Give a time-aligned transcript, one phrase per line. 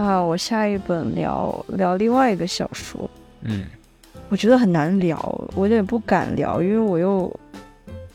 [0.00, 3.10] 那我下一本聊聊另外一个小说，
[3.42, 3.64] 嗯，
[4.28, 5.18] 我觉得很难聊，
[5.56, 7.40] 我有点不敢聊，因为我又，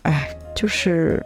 [0.03, 1.21] 哎，就是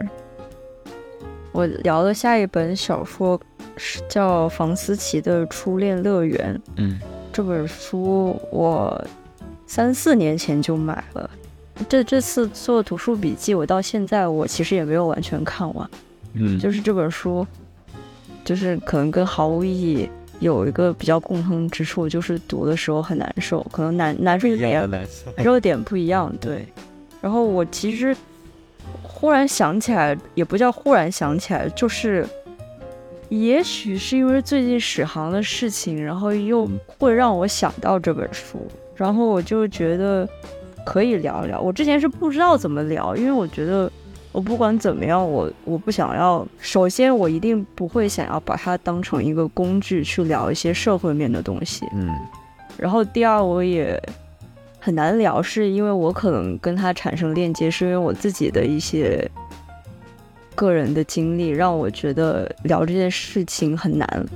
[1.52, 3.40] 我聊的下一本小说
[3.76, 6.60] 是叫房思琪的《初恋乐园》。
[6.76, 6.98] 嗯，
[7.32, 9.02] 这本书我
[9.64, 11.30] 三四年前就买了，
[11.88, 15.88] 这这次做读书笔记，我到现在我其实也没有完全看完。
[16.32, 17.46] 嗯，就是这本书，
[18.44, 20.10] 就是可能跟毫无意义
[20.40, 25.32] 有一个比较共通之处，就是读的时候很难受，可能难难受点难受。
[25.36, 26.66] 难受点不一样，对。
[27.20, 28.16] 然后我其实
[29.02, 32.26] 忽然想起来，也不叫忽然想起来，就是
[33.28, 36.68] 也许是因为最近史航的事情，然后又
[36.98, 40.28] 会让我想到这本书，然后我就觉得
[40.84, 41.60] 可以聊聊。
[41.60, 43.90] 我之前是不知道怎么聊，因为我觉得。
[44.30, 46.46] 我不管怎么样，我我不想要。
[46.60, 51.86] 首先，我一定不会想要把它当成一个工具去聊一些社会面的东西。
[51.94, 52.14] 嗯。
[52.76, 54.00] 然后，第二，我也
[54.78, 59.28] 很难聊，是因为我可能跟他产生链接，是因为我自己的一些
[60.54, 64.26] 个人的经历，让我觉得聊这件事情很难，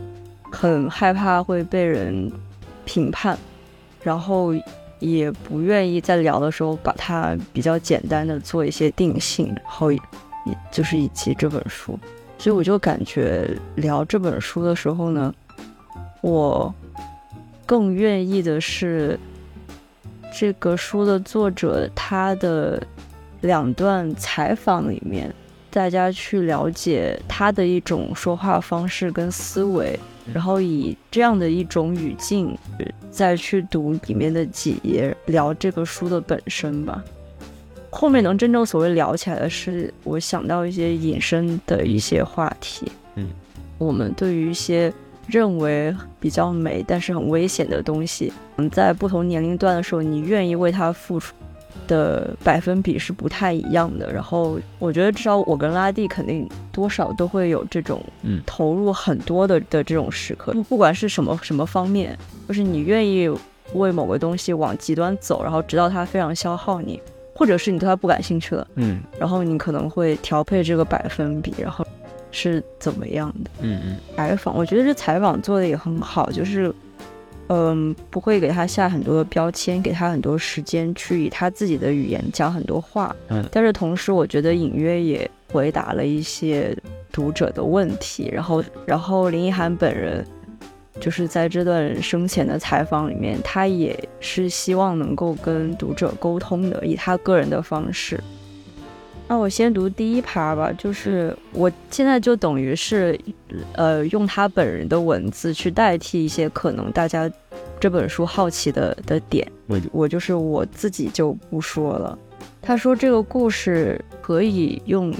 [0.51, 2.33] 很害怕会被人
[2.85, 3.39] 评判，
[4.03, 4.53] 然后。
[5.03, 10.01] 也不愿意在聊的时候把它比较简单的做一些定性，然后也
[10.71, 11.99] 就是以及这本书，
[12.39, 15.35] 所以我就感觉聊这本书的时候呢，
[16.21, 16.73] 我
[17.67, 19.19] 更愿意的是
[20.33, 22.81] 这个书的作者他的
[23.41, 25.35] 两段采访里面，
[25.71, 29.99] 大家去了解他的一种说话方式跟思维。
[30.33, 32.55] 然后以这样的一种语境，
[33.11, 37.03] 再去读里面的几页，聊这个书的本身吧。
[37.91, 42.91] 后面能真正所谓聊起来的是，我想到一些引申的一些话题。
[43.17, 43.29] 嗯，
[43.79, 44.93] 我们对于一些
[45.27, 51.35] 认为比较美但是很危险的东西，嗯，在不同年龄段的时候，你愿意为它付出。
[51.87, 62.17] 的百分比是不太一样的，然后我觉得至少我跟拉蒂肯定多少都会有这种嗯投入很多的的这种时刻，不不管是什么什么方面，
[62.49, 63.29] 就是你愿意
[63.75, 67.01] 为某个东西往极端走，然后直到它非常消耗你，
[67.35, 71.85] 或者是你对它不感兴趣了，嗯，然后你可能会调配这个百分比，然后
[72.31, 73.51] 是怎么样的？
[73.61, 76.75] 嗯嗯，采访，我觉得这采访做的也很好，就是。
[77.55, 83.15] 嗯，不会给他下很多的标签，给他很多时间去以他自己的语言讲很多话。
[83.29, 86.75] 嗯，但是同时，我觉得隐约也回答了一些
[87.13, 88.31] 读者的问题。
[88.33, 90.25] 然后，然后林奕涵本人
[90.99, 98.19] 就是在这段生前的采访里面，他也是希望能够跟读者沟通的，以他个人的方式。
[99.29, 103.19] 那我先读第一趴吧，就是我现在就等于是，
[103.73, 107.31] 呃，用他本人的文字去代替一些可能大家
[107.81, 109.51] 这本书好奇的的点。
[109.69, 112.19] 我我就是我自己就不说了。
[112.61, 115.15] 他说这个故事可以用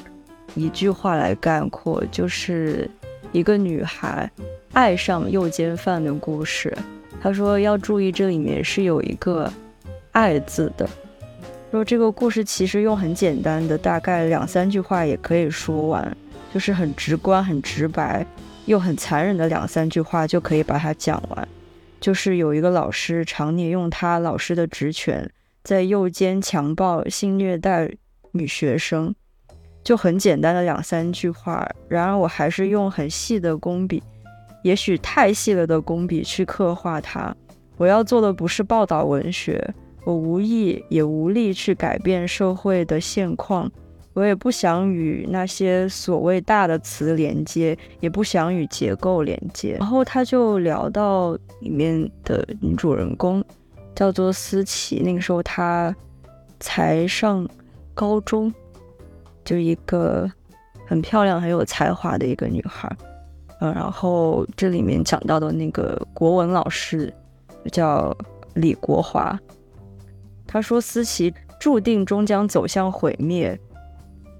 [0.55, 2.91] 一句话来概括，就是
[3.33, 4.31] 一个女孩
[4.75, 6.77] 爱上诱奸犯的故事。
[7.21, 9.51] 他说要注意这里面是有一个
[10.13, 10.87] “爱”字的。
[11.73, 16.15] 说这个故事其实用很简单的，大概两三句话也可以说完，
[16.53, 18.27] 就是很直观、很直白
[18.67, 21.49] 又很残忍的两三句话就可以把它讲完。
[21.99, 25.27] 就是有一个老师常年用他老师的职权
[25.65, 27.91] 在诱奸、强暴、性虐待
[28.33, 29.15] 女学生，
[29.83, 31.67] 就很简单的两三句话。
[31.89, 34.03] 然而我还是用很细的工笔，
[34.63, 37.35] 也许太细了的工笔去刻画它。
[37.79, 39.73] 我要做的不是报道文学。
[40.05, 43.71] 我无意也无力去改变社会的现况，
[44.15, 49.77] 我也不想与那些所谓大的词连接，也不想与结构连接。
[49.79, 53.45] 然后他就聊到里面的女主人公，
[53.95, 55.95] 叫做思琪，那个时候她
[56.59, 57.49] 才上
[57.95, 58.53] 高中，
[59.45, 60.29] 就一个
[60.87, 62.91] 很漂亮、很有才华的一个女孩。
[63.61, 67.15] 嗯，然后这里面讲到的那个国文老师
[67.71, 68.13] 叫
[68.55, 69.39] 李国华。
[70.53, 73.59] 他说：“思琪注定终将走向毁灭，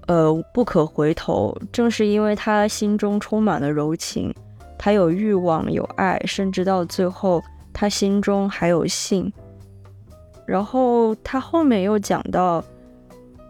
[0.05, 1.57] 呃，不可回头。
[1.71, 4.31] 正是因为他心中充满了柔情，
[4.77, 7.41] 他有欲望，有爱，甚至到最后，
[7.73, 9.33] 他心中还有性。
[10.45, 12.63] 然后他后面又讲到，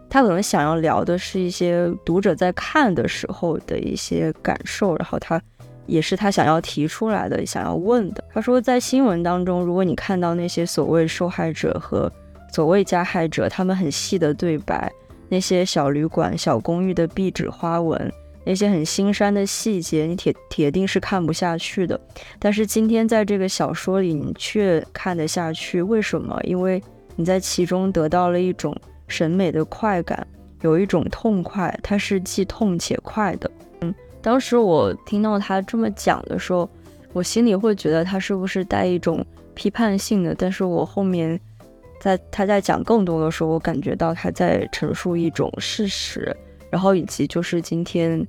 [0.10, 5.42] 他可能想要聊的是一些读者在看的时候的一些感受，然后他
[5.86, 8.24] 也是他想要提出来的，想要问的。
[8.32, 12.10] 他说，在新闻当中，如果你看到那些所谓受害者和……
[12.54, 14.92] 所谓加害者，他们很细的对白，
[15.28, 18.14] 那些小旅馆、小公寓的壁纸花纹，
[18.46, 22.00] 那些很心酸的细节，你铁铁定是看不下去的。
[22.38, 26.40] 但是今天在这个小说里，你却看得下去，为什么？
[26.44, 26.80] 因为
[27.16, 28.76] 你在其中得到了一种
[29.08, 30.28] 审美的快感，
[30.62, 33.50] 有一种痛快，它是既痛且快的。
[33.82, 33.92] 嗯，
[34.22, 36.70] 当时我听到他这么讲的时候，
[37.14, 39.26] 我心里会觉得他是不是带一种
[39.56, 40.36] 批判性的？
[40.36, 41.40] 但是我后面
[42.04, 46.36] 在他在讲更多的时候，我感觉到他在陈述一种事实。
[46.70, 48.28] 然后以及就是今天，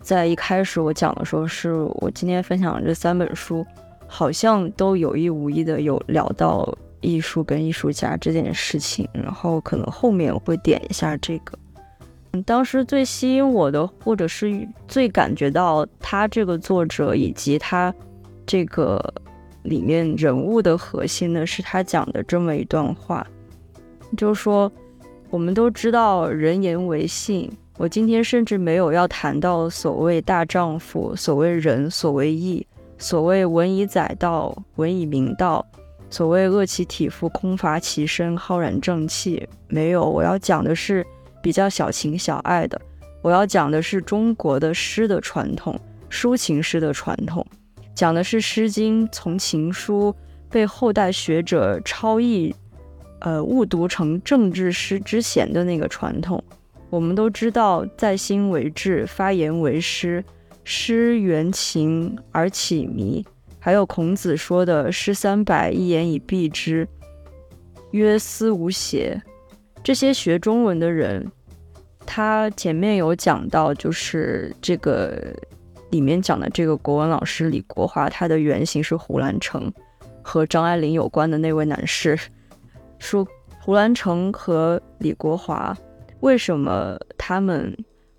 [0.00, 3.66] 在一开始我讲的时候，是我今天分享的这三本书，
[4.06, 9.08] 好像都有意无意的有聊到艺术跟艺术家这件事情。
[9.12, 11.58] 然后可能后面会点一下这个。
[12.46, 17.92] 当时最吸引我的，或者是最感觉到他这个作者以及他
[18.46, 19.02] 这个
[19.64, 23.26] 里面人物的核心呢，是他讲的这么一段话，
[24.16, 24.72] 就说。
[25.30, 32.64] 我们都知道人言为信，我今天甚至没有要谈到所谓大丈夫、所谓仁、所谓义、
[32.98, 35.66] 所谓文以载道、文以明道、
[36.08, 39.44] 所谓恶其体肤、空乏其身、浩然正气。
[39.66, 41.04] 没有，我要讲的是
[41.42, 42.80] 比较小情小爱的，
[43.20, 45.76] 我要讲的是中国的诗的传统，
[46.08, 47.44] 抒情诗的传统，
[47.94, 50.14] 讲的是《诗经》从情书
[50.50, 52.54] 被后代学者抄译。
[53.20, 56.44] 呃，误读成政治诗之前的那个传统，
[56.90, 60.22] 我们都知道，在心为志，发言为诗，
[60.62, 63.24] 诗缘情而起迷。
[63.58, 66.86] 还有孔子说的“诗三百，一言以蔽之”，
[67.92, 69.22] 曰思无邪。
[69.82, 71.26] 这些学中文的人，
[72.04, 75.34] 他前面有讲到，就是这个
[75.94, 79.72] 里面讲的这个国文老师李国华，他的原型是胡兰成，
[80.22, 82.18] 和张爱玲有关的那位男士。
[82.98, 83.24] 说
[83.60, 85.72] 胡兰成和李国华，
[86.18, 87.72] 为什么他们？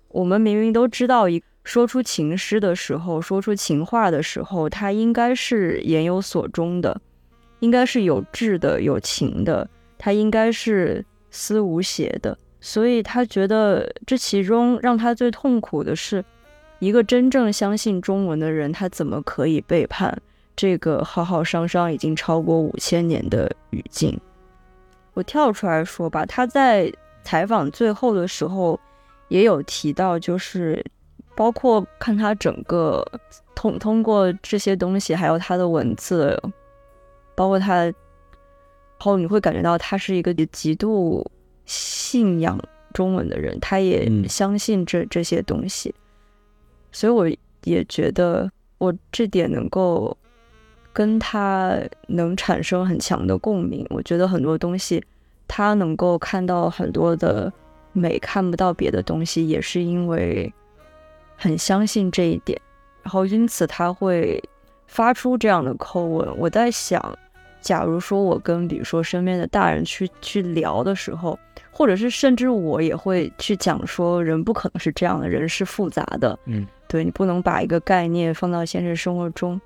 [0.08, 6.98] 我们明明都知道，一说出情诗的时候，说出情话的时候，他应该是言有所钟的，
[7.60, 9.68] 应该是有志的、有情的，
[9.98, 12.38] 他应该是思无邪的。
[12.58, 16.24] 所以他觉得这其中让他最痛苦的是，
[16.78, 20.20] 一个真正相信中文的人，他怎么可以背叛
[20.54, 24.18] 这个浩浩汤汤已经超过五千年的语境？
[25.14, 26.92] 我跳出来说吧，他在
[27.22, 28.78] 采访最后的时候
[29.28, 30.84] 也有提到，就是
[31.34, 33.02] 包括看他整个
[33.54, 36.38] 通通过这些东西，还有他的文字，
[37.34, 37.94] 包括他，然
[38.98, 41.26] 后你会感觉到他是一个极度
[41.64, 42.58] 信仰
[42.92, 45.94] 中文的人，他也相信这这些东西，
[46.96, 47.28] 所以我
[47.64, 50.16] 也觉得我这点能够。
[50.96, 55.04] 跟他能产生很强的共鸣，我觉得很多东西，
[55.46, 57.52] 他能够看到很多的
[57.92, 60.50] 美，看不到别的东西，也是因为
[61.36, 62.58] 很相信这一点，
[63.02, 64.42] 然后因此他会
[64.86, 66.34] 发出这样的口吻。
[66.38, 67.18] 我在想，
[67.60, 71.38] 假如说我跟比如说身边的大人去去聊的时候，
[71.70, 79.60] 或者是甚至我也会去讲说，人不可能是这样的，人是复杂的，嗯，对你不能把一个概念放到现实生活中。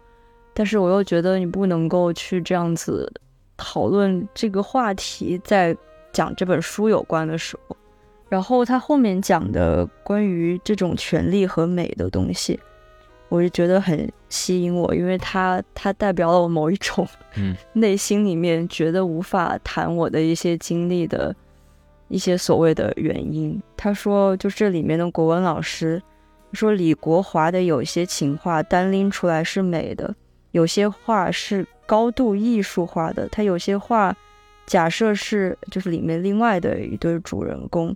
[0.53, 3.11] 但是我又觉得你不能够去这样子
[3.57, 5.77] 讨论这个话题，在
[6.13, 7.77] 讲这本书有关的时候，
[8.29, 12.59] 然后他后面讲的关于这种权利和美的东西，
[13.29, 17.07] 我就觉得很吸引我，因为它它代表了我某一种
[17.37, 21.35] 嗯 内心里面觉得无法谈我的一些经历的
[22.09, 23.63] 一些所谓的原因。
[23.77, 26.03] 他说，就这里面的国文老师
[26.53, 30.15] 说李国华的有些情话单拎出来是美的。
[30.53, 34.17] 有些话是高度艺术化的，他有些话，
[34.67, 37.95] 假设是就是里面另外的一对主人公，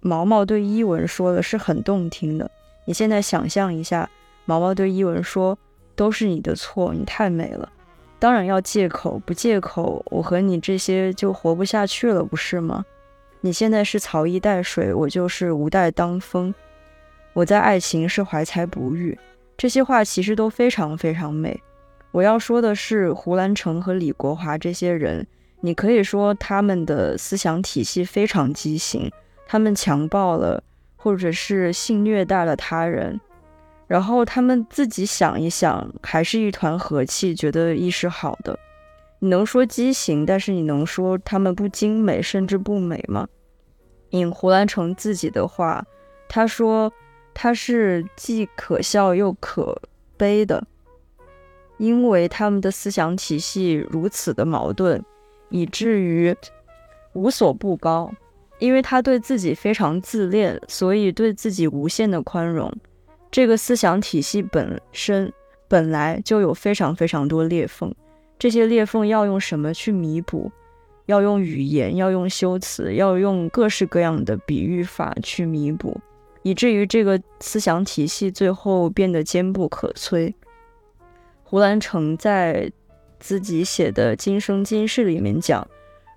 [0.00, 2.50] 毛毛对伊文说的是很动听的。
[2.84, 4.08] 你现在想象一下，
[4.44, 5.58] 毛毛对伊文说
[5.96, 7.72] ：“都是你的错，你太美了。”
[8.18, 12.84] 当然要借口，不借口，我和你这些就活不下去了，不是吗？
[13.40, 16.54] 你现在是曹衣带水，我就是吴带当风。
[17.36, 19.18] 我在爱情是怀才不遇，
[19.58, 21.62] 这些话其实都非常非常美。
[22.10, 25.26] 我要说的是，胡兰成和李国华这些人，
[25.60, 29.12] 你可以说他们的思想体系非常畸形，
[29.46, 30.64] 他们强暴了，
[30.96, 33.20] 或者是性虐待了他人，
[33.86, 38.58] 然后他们自己想一想，还是一团和气，觉得意识好的。
[39.18, 43.28] 你能说畸形，但是你能说他们不精美，甚至不美吗？
[44.10, 45.84] 引胡兰成自己的话，
[46.30, 46.90] 他说
[47.38, 49.78] 他是既可笑又可
[50.16, 50.66] 悲的。
[51.76, 55.04] 因为他们的思想体系如此的矛盾，
[55.50, 56.34] 以至于
[57.12, 58.10] 无所不高。
[58.58, 62.72] 因为他对自己非常自恋，所以对自己无限的宽容。
[63.30, 65.30] 这个思想体系本身
[65.68, 67.94] 本来就有非常非常多裂缝，
[68.38, 70.50] 这些裂缝要用什么去弥补？
[71.04, 76.00] 要用语言，要用修辞，要用各式各样的比喻法去弥补，
[76.46, 80.32] 以至于这个思想体系最后变得坚不可摧。
[81.42, 82.70] 胡兰成在
[83.18, 85.66] 自己写的《今生今世》里面讲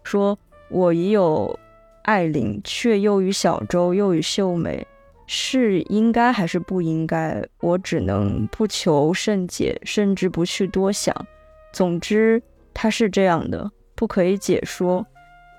[0.04, 0.38] 说
[0.70, 1.60] ：“我已有
[2.04, 4.86] 爱邻，却又与小舟，又与秀美，
[5.26, 7.44] 是应该还是不应该？
[7.62, 11.26] 我只能不求甚解，甚至不去多想。
[11.74, 12.40] 总之，
[12.72, 15.04] 他是这样的。”不可以解说，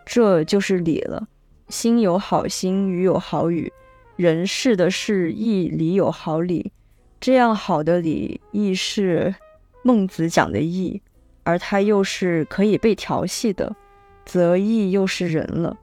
[0.06, 1.26] 这就是理了。
[1.68, 3.70] 心有好心，语有好语，
[4.20, 6.72] 人事的事义理有好理。
[7.18, 9.34] 这样好的理，义是
[9.82, 11.00] 孟子讲的义，
[11.42, 13.74] 而他又是可以被调戏的，
[14.26, 15.78] 则义又是人了。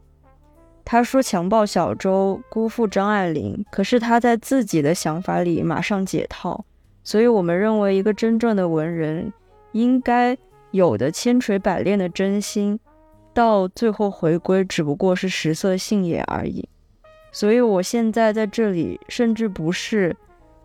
[0.85, 6.63] 他说强暴小周，辜负张爱玲，可是他在自己的想法里马上解套。
[7.03, 9.33] 所以我们认为，一个真正的文人
[9.71, 10.37] 应该。
[10.71, 12.77] 有的千锤百炼的真心，
[13.33, 16.67] 到最后回归只不过是食色性也而已。
[17.39, 20.17] 所以，我现在在这里，甚至不是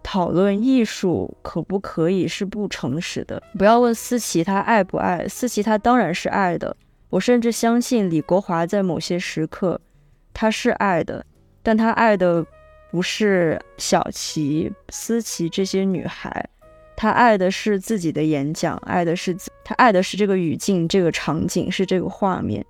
[0.03, 3.43] 讨论艺术可不可以是不诚实的。
[3.59, 6.75] 不要问思琪他爱不爱，思琪他当然是爱的。
[7.11, 9.79] 我甚至相信李国华在某些时刻
[10.33, 11.23] 他是爱的，
[11.63, 12.43] 但他爱的
[12.91, 16.49] 不是小琪、思琪这些女孩。
[16.97, 22.65] 他爱的是自己的演讲，爱的是他爱的是这个语境、这个场景、是这个画面。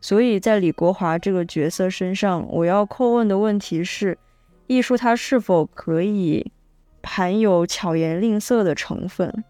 [0.00, 4.16] 所以在李国华这个角色身上，我要叩问的问题是：
[4.66, 6.52] 艺术它是否可以
[7.02, 9.44] 含有巧言令色的成分？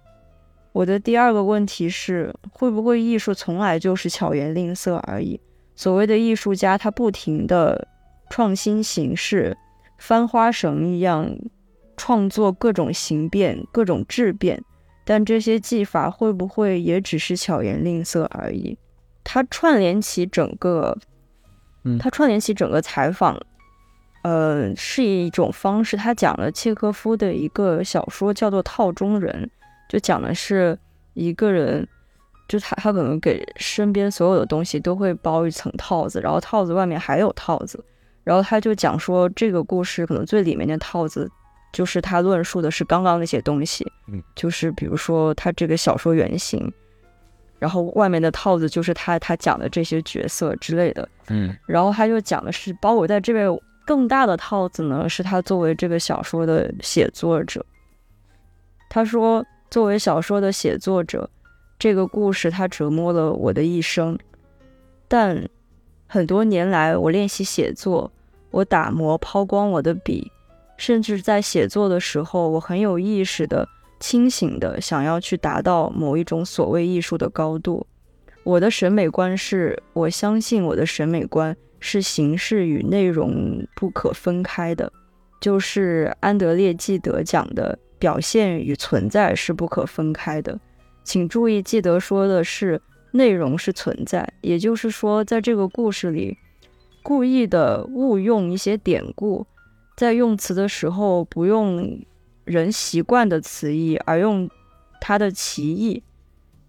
[0.72, 5.40] 我的第二个问题是：会不会艺术从来就是巧言令色而已？
[5.74, 7.88] 所谓的艺术家，他不停的
[8.30, 9.56] 创新形式，
[9.98, 11.36] 翻花绳一样。
[12.00, 14.62] 创作各种形变、各种质变，
[15.04, 18.78] 但这些技法会不会也只是巧言令色而已？
[19.30, 20.96] 他串联起整个，
[21.84, 23.38] 嗯，他串联起整个采访，
[24.22, 25.98] 呃，是一种方式。
[25.98, 29.44] 他讲了契诃夫的一个小说，叫做《套中人》，
[29.92, 30.78] 就讲的是
[31.12, 31.86] 一个人，
[32.48, 37.84] 就他他可能给身边所有的东西都会包一层套子，然后套子外面还有套子，
[38.24, 41.30] 然后他就讲说这个故事可能最里面的套子。
[41.70, 46.72] 就是他论述的是刚刚那些东西，嗯，就是比如说他这个小说原型，
[47.58, 53.48] 然后外面的套子就是他他讲的这些角色之类的，嗯，然后他就讲的是包裹在这边
[53.86, 57.64] 更大的套子呢，是他作为这个小说的写作者。
[58.88, 61.28] 他说，作为小说的写作者，
[61.78, 64.18] 这个故事它折磨了我的一生，
[65.06, 65.48] 但
[66.06, 68.10] 很多年来我练习写作，
[68.50, 70.30] 我打磨抛光我的笔。
[70.78, 73.68] 甚至在写作的时候，我很有意识的、
[74.00, 77.86] 清醒的想要去达到某一种所谓艺术的高度。
[78.44, 84.90] 我的审美观是，我相信我的审美观是形式与内容不可分开的，
[85.40, 90.58] 就是安德烈·纪德讲的表现与存在是不可分开的。
[91.04, 96.36] 请注意，纪德说的是内容是存在，也就是说，在这个故事里，
[97.02, 99.46] 故意的误用一些典故。
[99.96, 102.00] 在用词的时候，不用
[102.48, 104.48] 人习惯的词义，而用
[105.00, 106.02] 它的歧义，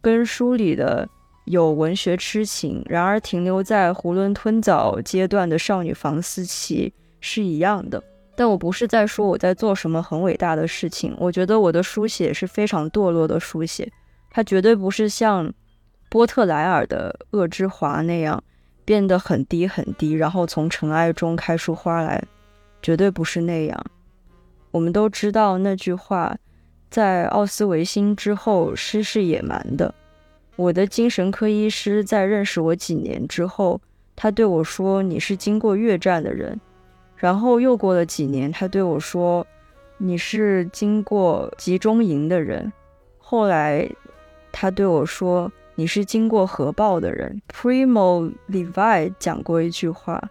[0.01, 1.07] 跟书里的
[1.45, 8.03] 有文学痴情，然而停留在囫囵吞枣阶段的少女房思琪是一样的。
[8.35, 13.91] 但我不是在说我在做什么很伟大的事情，我觉得我的书写是非常堕落的书写，
[14.29, 15.51] 它绝对不是像
[16.09, 18.43] 波特莱尔的《恶之华》那样
[18.85, 22.23] 变得很低很低，然后从尘埃中开出花来。
[22.81, 23.85] 绝对不是那样。
[24.71, 26.37] 我们都知道那句话，
[26.89, 29.93] 在奥斯维辛之后，诗是野蛮的。
[30.55, 33.79] 我的精神科医师在认识我几年之后，
[34.15, 36.59] 他对我说：“你是经过越战的人。”
[37.15, 39.45] 然后又过了几年，他对我说
[39.97, 42.71] ：“你是经过集中营的人。”
[43.17, 43.89] 后来
[44.51, 47.41] 他对我说：“你是经过核爆的人。
[47.53, 50.21] ”Primo Levi 讲过一句话。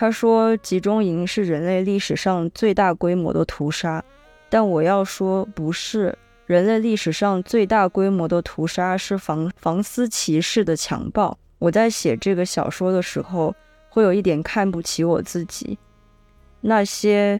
[0.00, 4.02] 他说：“集中营是人类历史上最大规模的屠杀，
[4.48, 6.16] 但我要说，不是
[6.46, 11.36] 人类历史上最大规模的屠杀，是房房思琪式的强暴。
[11.58, 13.54] 我在写这个小说的时候，
[13.90, 15.78] 会有一点看不起我自己。
[16.62, 17.38] 那些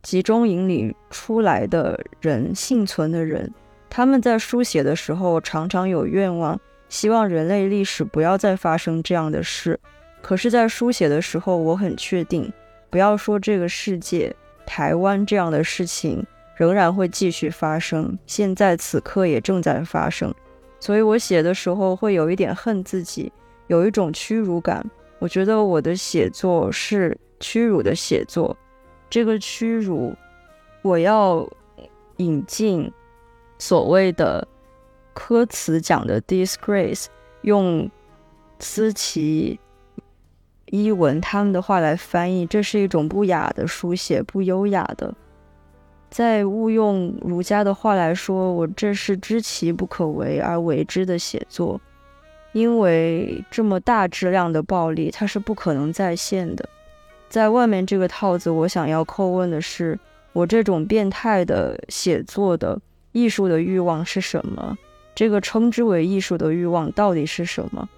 [0.00, 3.52] 集中营里出来的人，幸存的人，
[3.90, 9.78] 他们在书写的时候，常常有愿望，希望人类历史不要再发生这样的事。”
[10.22, 12.52] 可是，在书写的时候，我很确定，
[12.88, 14.34] 不要说这个世界，
[14.66, 16.24] 台湾这样的事情
[16.54, 20.32] 仍然会继续发生，现在此刻也正在发生，
[20.78, 23.32] 所以我写的时候会有一点恨自己，
[23.66, 24.84] 有一种屈辱感。
[25.18, 28.56] 我觉得我的写作是屈辱的写作，
[29.08, 30.14] 这个屈辱，
[30.82, 31.48] 我要
[32.18, 32.90] 引进
[33.58, 34.46] 所谓的
[35.12, 37.06] 科词讲的 disgrace，
[37.42, 37.90] 用
[38.58, 39.58] 思琪、
[40.70, 45.12] 伊文他们的话来翻译，这是一种不雅的书写，不优雅的。
[46.10, 51.80] 在误用儒家的话来说，我这是知其不可为而为之的写作。
[52.52, 56.68] 因为这么大质量的暴力，它是不可能再现的。
[57.28, 59.96] 在外面这个套子，我想要叩问的是：
[60.32, 62.80] 我这种变态的写作的
[63.12, 64.76] 艺术的欲望是什么？
[65.14, 67.88] 这个称之为艺术的欲望到底是什么？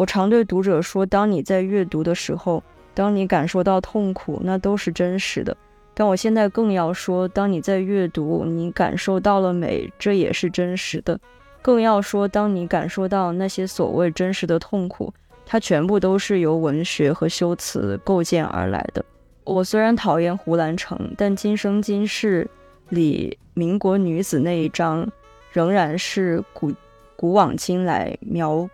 [0.00, 2.62] 我常对读者说：当你在阅读的时候，
[2.94, 5.54] 当你感受到痛苦，那都是真实的。
[5.92, 11.20] 但我现在更要说：当你在阅读，你感受到了美，这也是真实的。
[11.60, 15.12] 更要说，当你感受到那些所谓真实的痛苦，
[15.44, 19.04] 它全部都是由文学和修辞构建而来的。
[19.44, 22.48] 我虽然讨厌胡兰成，但《今生今世》
[22.94, 25.06] 里民国女子那一章，
[25.52, 26.72] 仍然是古
[27.16, 28.66] 古往今来描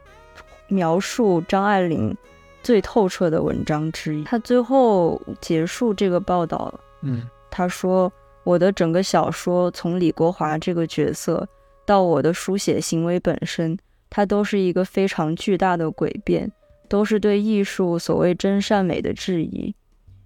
[0.69, 2.17] 描述张爱玲
[2.63, 4.25] 最透彻的文章之一。
[4.25, 8.13] 他最后结束这个报道，嗯，他说
[8.45, 11.49] ：“我的整个小说从李国华这个角色。”
[11.87, 13.79] 到我的书写行为本身，
[14.11, 16.51] 它都是一个非常巨大的诡辩，
[16.89, 19.73] 都是对艺术所谓真善美的质疑。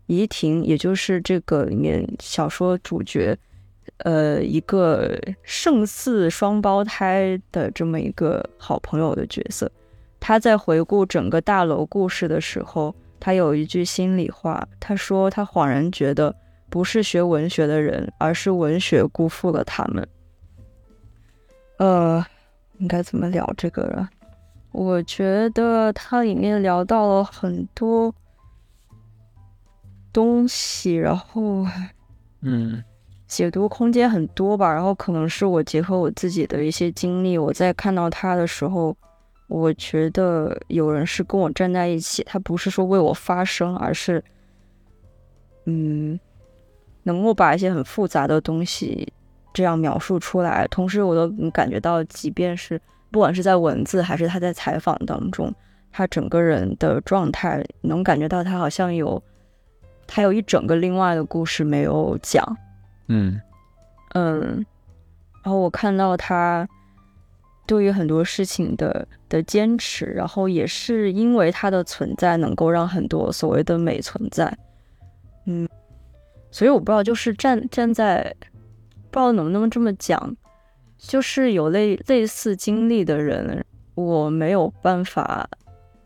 [0.06, 3.36] 怡婷，也就是这个里面小说主角，
[3.98, 9.70] 呃，一个胜似双胞胎的这么一个好朋友的角色，
[10.20, 16.34] 他在回顾整个大楼故事的时候，他有一句心里话，他说他恍然觉得，
[16.68, 20.06] 不是学文学的人，而是文学辜负了他们。
[21.78, 22.24] 呃，
[22.78, 24.10] 应该怎么聊这个了？
[24.72, 28.14] 我觉得它里面聊到了很多
[30.12, 31.66] 东西，然后，
[32.42, 32.84] 嗯，
[33.26, 34.72] 解读空间很多吧。
[34.72, 38.96] 然后可能是我结合我自己的一些经历，我在看到他的时候，
[39.50, 44.22] 我觉得有人是跟我站在一起，他不是说为我发声，而是，
[45.66, 46.18] 嗯，
[47.02, 49.12] 能够把一些很复杂的东西。
[49.52, 55.52] 这样描述出来，同时我都感觉到，即便是不管是在文字还是他在采访当中，
[55.90, 59.20] 他整个人的状态，能感觉到他好像有，
[60.06, 62.56] 他有一整个另外的故事没有讲。
[63.08, 63.40] 嗯
[64.14, 64.64] 嗯，
[65.42, 66.66] 然后我看到他
[67.66, 74.56] 对于很多事情的的坚持，然后也是因为它的存在，能够让很多所谓的美存在。
[75.46, 75.68] 嗯，
[76.50, 78.34] 所以我不知道，就是站站在。
[79.12, 80.36] 不知道能不能这么讲，
[80.96, 85.50] 就是有类类似经历的人，我没有办法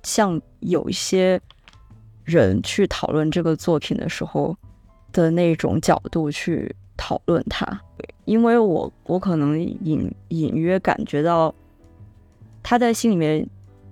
[0.03, 1.39] 像有一些
[2.25, 4.57] 人去讨论这个作品的时候
[5.13, 7.81] 的那种角度去讨论它，
[8.25, 11.55] 因为我我可能隐隐约感觉到
[12.63, 13.47] 他在心里面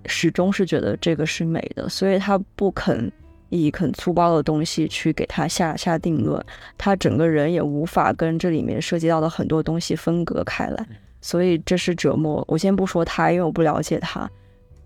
[0.06, 3.10] 始终是觉得这个是美的，所以他不肯。
[3.54, 6.42] 以很粗暴的东西去给他下下定论，
[6.78, 10.86] 他整个人也无法跟这里面涉及到的很多东西分隔开来，
[11.20, 12.42] 所以这是折磨。
[12.48, 14.26] 我先不说他，因为我不了解他，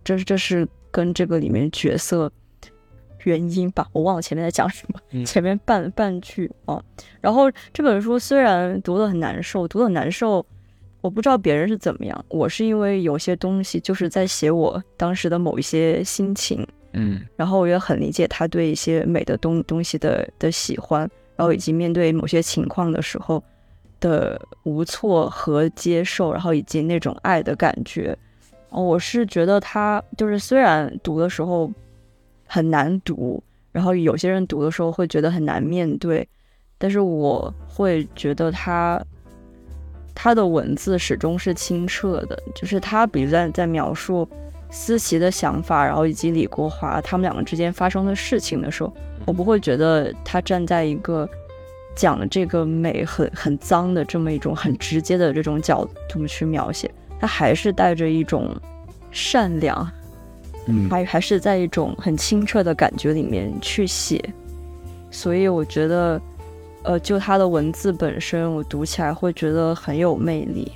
[0.03, 2.29] 这这是跟这个里面角色
[3.27, 6.83] 原因吧，我忘了前面在讲什么，前面半半句啊。
[7.21, 10.45] 然后这本书虽然读得很难受，读得难受，
[11.01, 16.67] 我不知道别人是怎么样，我是因为有些东西就是在写我当时的某一些心情。
[16.93, 21.01] 嗯，然后我也很理解他对一些美的东东西的的喜欢，
[21.37, 23.43] 然后以及面对某些情况的时候
[24.01, 28.17] 的无措和接受，然后以及那种爱的感觉。
[28.71, 31.71] 我是觉得他就是虽然读的时候
[32.47, 36.27] 很难读，然后有些人读的时候会觉得很难面对，
[36.79, 39.05] 但是我会觉得他
[40.15, 44.29] 他的文字始终是清澈的，就是他比如在在描述。
[44.69, 48.93] 思琪的想法，然后以及李国华他们两个之间发生的事情的时候，
[49.25, 51.27] 我不会觉得他站在一个
[51.95, 58.51] 讲这个美很很脏的这么一种很直接的这种角度去描写，他还是带着一种
[59.13, 59.89] 善良，
[60.91, 64.23] 还还是在一种很清澈的感觉里面去写，
[65.11, 66.21] 所以我觉得，
[66.83, 70.73] 呃，就他的文字本身，我读起来会觉得很有魅力。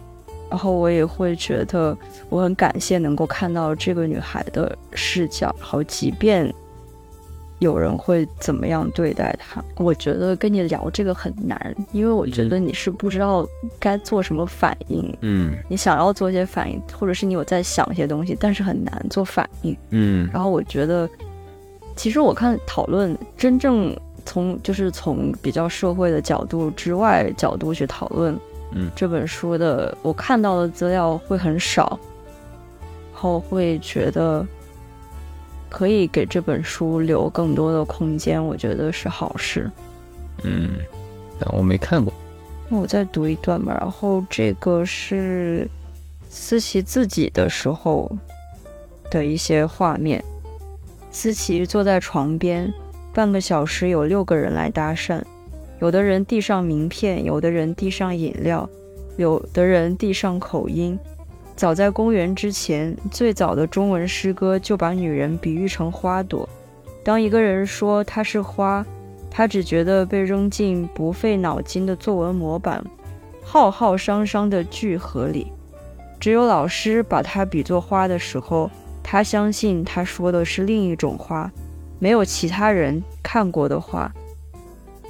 [0.49, 1.97] 然后我也会觉得
[2.29, 6.53] 我很感谢能够看到这个女孩的视角，然后即便
[7.61, 9.63] 有人会怎么样对待他。
[9.77, 13.47] 我觉得跟你聊这个很难，因为我觉得你是不知道
[13.79, 15.17] 该做什么反应。
[15.21, 19.77] 嗯你想要做一些反应，或者是你有在想一些东西，但是很难做反应。
[19.91, 21.09] 嗯然后我觉得，
[21.95, 28.35] 其实我看讨论真正从就是从比较社会的角度之外角度去讨论，
[28.73, 31.99] 嗯这本书的我看到的资料会很少，
[33.13, 34.47] 然后会觉得
[35.71, 39.71] 可以给这本书留更多的空间，我觉得是好事。
[40.43, 40.71] 嗯，
[41.39, 42.13] 但我没看过。
[42.69, 45.69] 那我再读一段吧，然后这个是
[46.29, 48.11] 思琪自己的时候
[49.11, 50.23] 的一些画面。
[51.11, 52.73] 思琪坐在床边，
[53.13, 55.21] 半个小时有六个人来搭讪，
[55.81, 58.69] 有的人递上名片，有的人递上饮料，
[59.17, 60.99] 有的人递上口音。
[61.61, 66.49] 早在公元之前，最早的中文诗歌就把女人比喻成花朵。
[67.05, 68.83] 当一个人说她是花，
[69.31, 72.83] 他只觉得被扔进不费脑筋的作文模板，
[73.43, 75.53] 浩浩汤汤的聚合里。
[76.19, 78.71] 只有老师把它比作花的时候，
[79.03, 81.53] 他相信他说的是另一种花，
[81.99, 84.11] 没有其他人看过的花。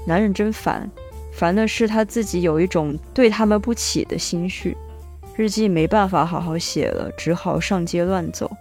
[0.04, 0.90] 男人真烦，
[1.30, 4.76] 烦的是他自己有一种对他们不起的心绪。
[5.40, 8.54] 日记没办法好好写了，只好上街乱走。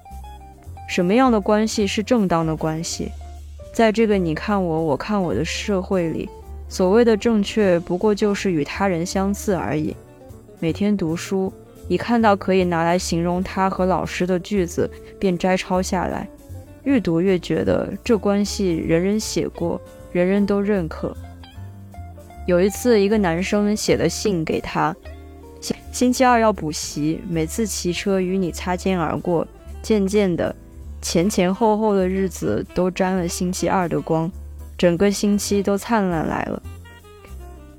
[0.87, 3.11] 什么样的关系是正当的关系？
[3.73, 6.29] 在这个你看我，我看我的社会里，
[6.69, 9.93] 所谓的正确不过就是与他人相似而已。
[10.59, 11.51] 每天读书，
[11.89, 14.89] 一看到可以拿来形容他和老师的句子，
[15.19, 16.29] 便摘抄下来，
[16.83, 19.81] 越读越觉得这关系人人写过，
[20.13, 21.13] 人人都认可。
[22.47, 24.95] 有一次，一个男生写了信给他，
[25.91, 29.45] 星期二要补习，每次骑车与你擦肩而过，
[29.81, 30.55] 渐渐的。
[31.01, 34.29] 前前后后的日子都沾了星期二的光，
[34.77, 36.61] 整个星期都灿烂来了。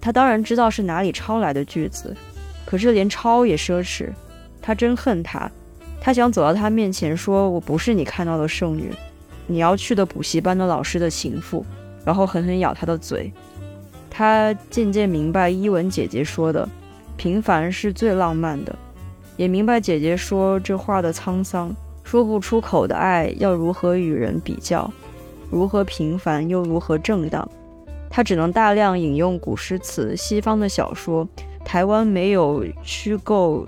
[0.00, 2.16] 他当然知道是哪里抄来的句子，
[2.64, 4.08] 可是连抄也奢侈。
[4.62, 5.50] 他真恨他，
[6.00, 8.90] 他想走到他面前说：“我不是你看到的圣女，
[9.46, 11.64] 你要去的补习班的老师的情妇。”
[12.04, 13.30] 然后狠狠咬他的嘴。
[14.08, 16.66] 他渐渐明白伊文姐姐说的
[17.20, 18.74] “平凡是最浪漫的”，
[19.36, 21.70] 也明白姐姐说这话的沧桑。
[22.02, 24.90] 说不出口的爱要如何与人比较？
[25.50, 27.46] 如何平凡又如何正当？
[28.08, 31.28] 他只能大量引用古诗词、西方的小说。
[31.62, 33.66] 台湾没有虚构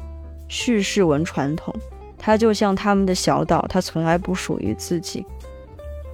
[0.49, 1.75] 叙事文传统，
[2.17, 5.27] 它就像他们的小岛，它从来不属于自己。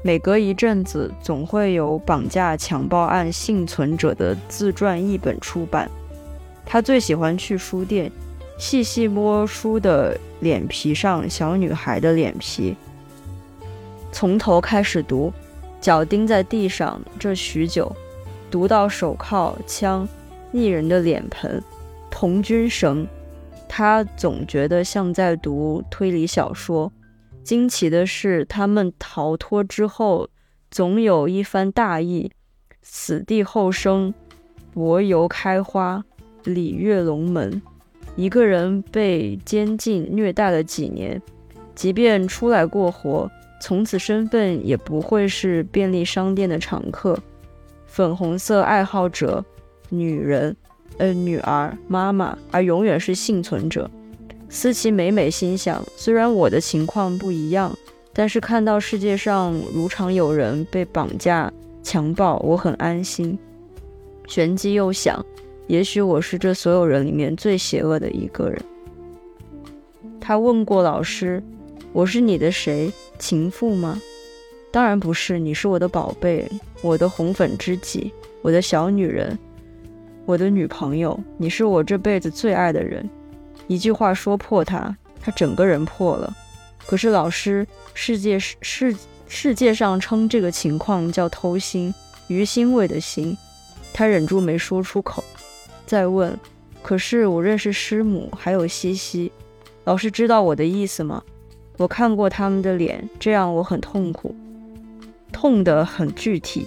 [0.03, 5.89] 每隔一阵子，总会有绑架、强暴案幸存者的自传译本出版。
[6.71, 8.13] 他最喜欢去书店。
[8.59, 12.77] 细细摸书的脸皮上小女孩的脸皮，
[14.11, 15.33] 从头开始读，
[15.81, 17.95] 脚钉在地上这许久，
[18.51, 20.07] 读到手铐、枪、
[20.51, 21.63] 腻人的脸盆、
[22.11, 23.07] 童军绳，
[23.69, 26.93] 他总觉得像在读推理小说。
[27.45, 30.29] 惊奇的是，他们逃脱之后，
[30.69, 32.33] 总有一番大意。
[32.83, 34.13] 死地后生，
[34.75, 36.05] 柏油开花，
[36.45, 37.61] 礼跃龙门。
[38.17, 41.21] 一个人被监禁虐待了几年，
[41.75, 47.17] 即便出来过活，从此身份也不会是便利商店的常客。
[47.87, 49.45] 粉红色爱好者、
[49.89, 50.57] 女人、
[50.97, 53.89] 呃女儿、妈妈，而永远是幸存者。
[54.49, 57.73] 思琪每每心想，虽然我的情况不一样，
[58.13, 61.53] 但是看到世界上如常有人被绑架、
[61.85, 63.39] 强暴，我很安心。
[64.27, 65.25] 旋即又想。
[65.69, 68.61] 也许我是这所有人里面最邪恶的一个人。
[70.19, 71.43] 他问过老师
[71.93, 72.91] ：“我是你的谁？
[73.19, 74.01] 情妇吗
[74.73, 76.51] ？”“当然不是，你是我的宝贝，
[76.81, 79.39] 我的红粉知己，我的小女人，
[80.25, 81.19] 我的女朋友。
[81.37, 83.09] 你是我这辈子最爱的人。”
[83.69, 86.35] 一句话说破他，他整个人破了。
[86.87, 91.95] 可是老师，世界世世界上称这个情况叫偷心，
[92.29, 93.37] 鱼腥味的腥。
[93.93, 95.23] 他忍住没说出口。
[95.89, 96.39] 再问，
[96.83, 99.33] 可是我认识师母，还有西西，
[99.85, 101.23] 老师知道我的意思吗？
[101.79, 104.37] 我看过他们的脸，这样我很痛苦，
[105.33, 106.67] 痛得很具体。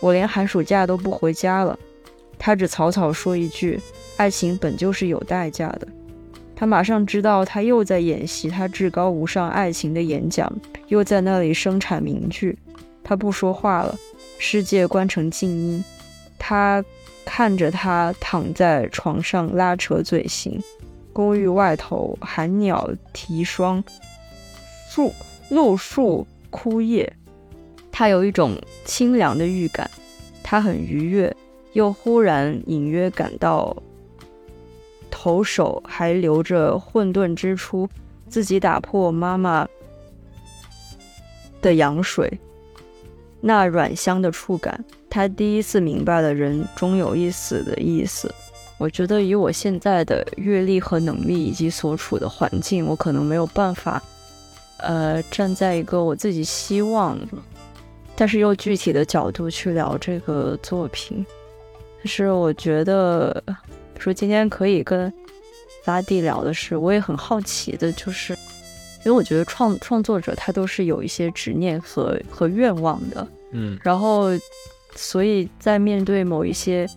[0.00, 1.78] 我连寒暑假都不回家了。
[2.38, 3.78] 他只草草说一句
[4.16, 5.86] ：“爱情本就是有代价的。”
[6.56, 10.50] 他马上知道，他又在演习他至高无上爱情的演讲，
[10.88, 12.56] 又在那里生产名句。
[13.02, 13.94] 他不说话了，
[14.38, 15.84] 世界关成静音。
[16.38, 16.82] 他。
[17.24, 20.60] 看着他躺在床上拉扯嘴型，
[21.12, 23.82] 公寓外头寒鸟啼霜，
[24.88, 25.12] 树
[25.48, 27.12] 露树枯叶，
[27.90, 29.90] 他有一种清凉的预感，
[30.42, 31.34] 他很愉悦，
[31.72, 33.76] 又忽然隐约感到
[35.10, 37.88] 头手还留着混沌之初
[38.28, 39.66] 自己打破妈妈
[41.62, 42.38] 的羊水，
[43.40, 44.84] 那软香的触感。
[45.14, 48.28] 他第一次明白了“人终有一死”的意思。
[48.78, 54.02] 我觉得以我现在的阅历和能力以及所处的环境，我可能没有办法，
[54.78, 57.16] 呃，站在一个我自己希望，
[58.16, 61.24] 但是又具体的角度去聊这个作品。
[61.98, 63.40] 但是我觉得
[63.96, 65.12] 说今天可以跟
[65.84, 68.32] 拉蒂聊的是，我也很好奇的，就是
[69.04, 74.30] 因为我觉得创创作者他都是有一些执念和和愿望的，嗯然后
[74.94, 76.88] 所以在面对某一些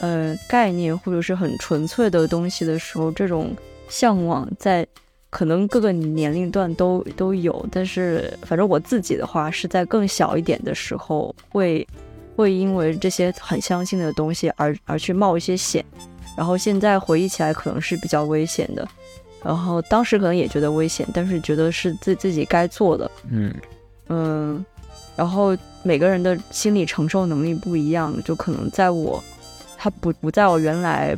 [0.00, 3.56] 呃概念或者是很纯粹的东西的时候，这种
[3.88, 4.86] 向往在
[5.30, 11.86] 可能各个年龄段都都有，但是反正我自己的话是在更小一点的时候会
[12.34, 15.84] 会因为这些很相信的东西而而去冒一些险，
[16.36, 18.88] 然后现在回忆起来可能是比较危险的，
[19.42, 23.54] 然后当时可能也觉得危险，但是觉得是自自己该做的，嗯
[24.08, 24.64] 嗯，
[25.14, 25.54] 然后
[25.88, 29.24] 每个人的心理承受能力不一样，就可能在我，
[29.78, 31.16] 他不不在我原来，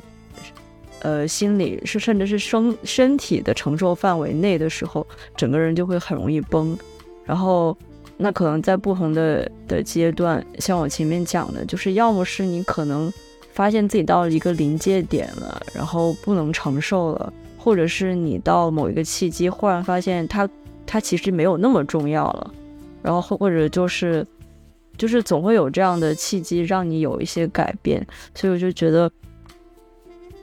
[1.00, 5.04] 呃，心理是甚至是身身体的承受范围内的时候，
[5.36, 6.78] 整个人就会很容易崩。
[7.24, 7.76] 然后，
[8.16, 13.12] 那可能在不同的的阶段，像我前面讲的，就是要么是你可能
[13.52, 20.48] 发现自己到了一个临界点了，然后不能承受了，或者是你到某一个契机，忽然发现它
[20.86, 22.54] 它其实没有那么重要了。
[23.02, 24.24] 然后或或者就是
[25.00, 29.10] 就是总会有这样的契机让你有一些改变，所以我就觉得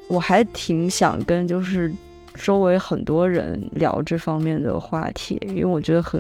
[0.08, 1.94] 我还挺想跟就是
[2.34, 6.20] 周围很多人聊这方面的话题，因为我觉得很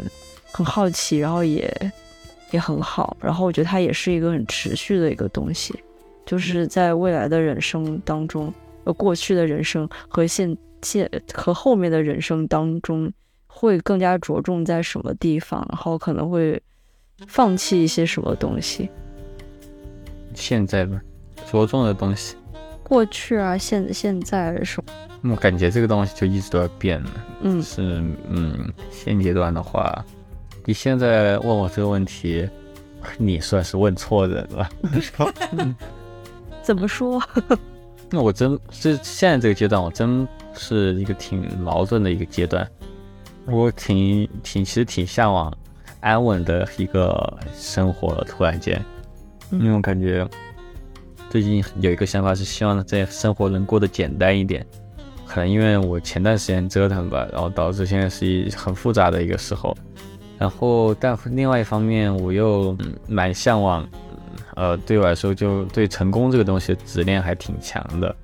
[0.51, 1.67] 很好奇，然后也
[2.51, 5.73] 也很好，然后我觉得它也是一个很持续的一个东西，
[6.23, 13.11] 就是在未来的人生当中，呃，过去的人生和现现和后面的人生当中。
[13.49, 16.61] 会更加着重在什么地方，然后可能会
[17.25, 18.89] 放弃一些什么东西。
[20.35, 21.01] 现在吧，
[21.51, 22.35] 着重的东西，
[22.83, 24.83] 过去啊，现现在什
[25.23, 25.31] 么？
[25.31, 27.09] 我感觉这个东西就一直都在变呢。
[27.41, 27.81] 嗯是
[28.29, 30.05] 嗯，现阶段的话，
[30.65, 32.47] 你现在问我这个问题，
[33.17, 34.69] 你算是问错人了。
[36.61, 37.21] 怎么说？
[38.11, 42.65] 那我真这现在这个阶段，我真是一个挺矛盾的一个阶段。
[43.45, 45.51] 我挺挺其实挺向往
[46.07, 48.83] 安稳的一个生活了，突然间，
[49.51, 50.25] 嗯因为我感觉
[51.29, 54.65] 最近有一个想法是希望在生活能过得简单一点。
[55.25, 59.75] 可能因为我前段时间折腾吧，然后导致现在是一很复杂的一个时候。
[60.39, 63.85] 然后，但另外一方面，我又嗯蛮向往，
[64.55, 68.15] 呃，对我来说，就对成功这个东西执念还挺强的。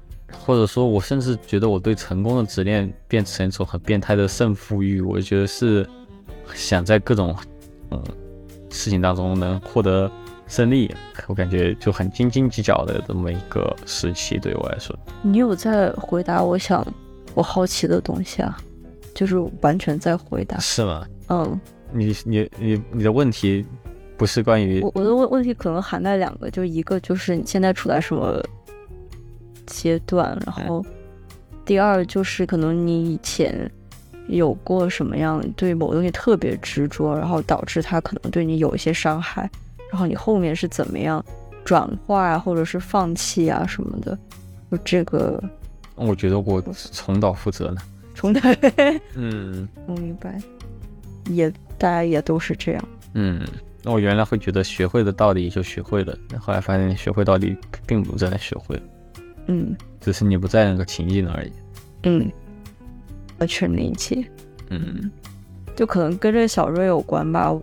[0.45, 5.01] 或者说，我甚至觉得我对成功的执念变成一种很变态的胜负欲。
[5.01, 5.85] 我觉得是
[6.53, 7.35] 想在各种
[7.93, 8.15] 嗯
[8.69, 10.11] 事情当中能获得
[10.47, 10.91] 胜利，
[11.27, 14.97] 我感觉就很斤斤计较的这么一个时期，对我来说。
[15.21, 16.85] 你有在回答我想
[17.35, 18.57] 我好奇的东西啊？
[19.13, 20.57] 就是完全在回答。
[20.59, 21.05] 是吗？
[21.29, 23.63] 嗯，你你你你的问题
[24.17, 28.43] 不是关于我我的问问题可能涵盖两个，就一个就是你现在处在什么
[29.67, 30.83] 阶段，然后
[31.63, 33.71] 第二就是可能你以前
[34.27, 39.49] 有过什么样对某东西特别执着，然后导致他可能对你有一些伤害，
[39.91, 41.23] 然后你后面是怎么样
[41.63, 44.17] 转化啊，或者是放弃啊什么的，
[44.71, 45.41] 就这个
[45.95, 47.81] 我觉得我重蹈覆辙呢。
[48.15, 48.57] 重来，
[49.15, 49.67] 嗯。
[49.87, 50.39] 我明白，
[51.29, 53.41] 也大家也都是这样，嗯，
[53.83, 58.81] 那我原来会觉得学会的道理就学会了，后来发现学会道理并不在学会，
[59.47, 59.75] 嗯。
[59.99, 61.51] 只是你不在那个情境而已。
[62.03, 62.29] 嗯，
[63.43, 64.25] 完全理解。
[64.69, 65.11] 嗯
[65.75, 67.53] 就可能跟这小瑞有关吧。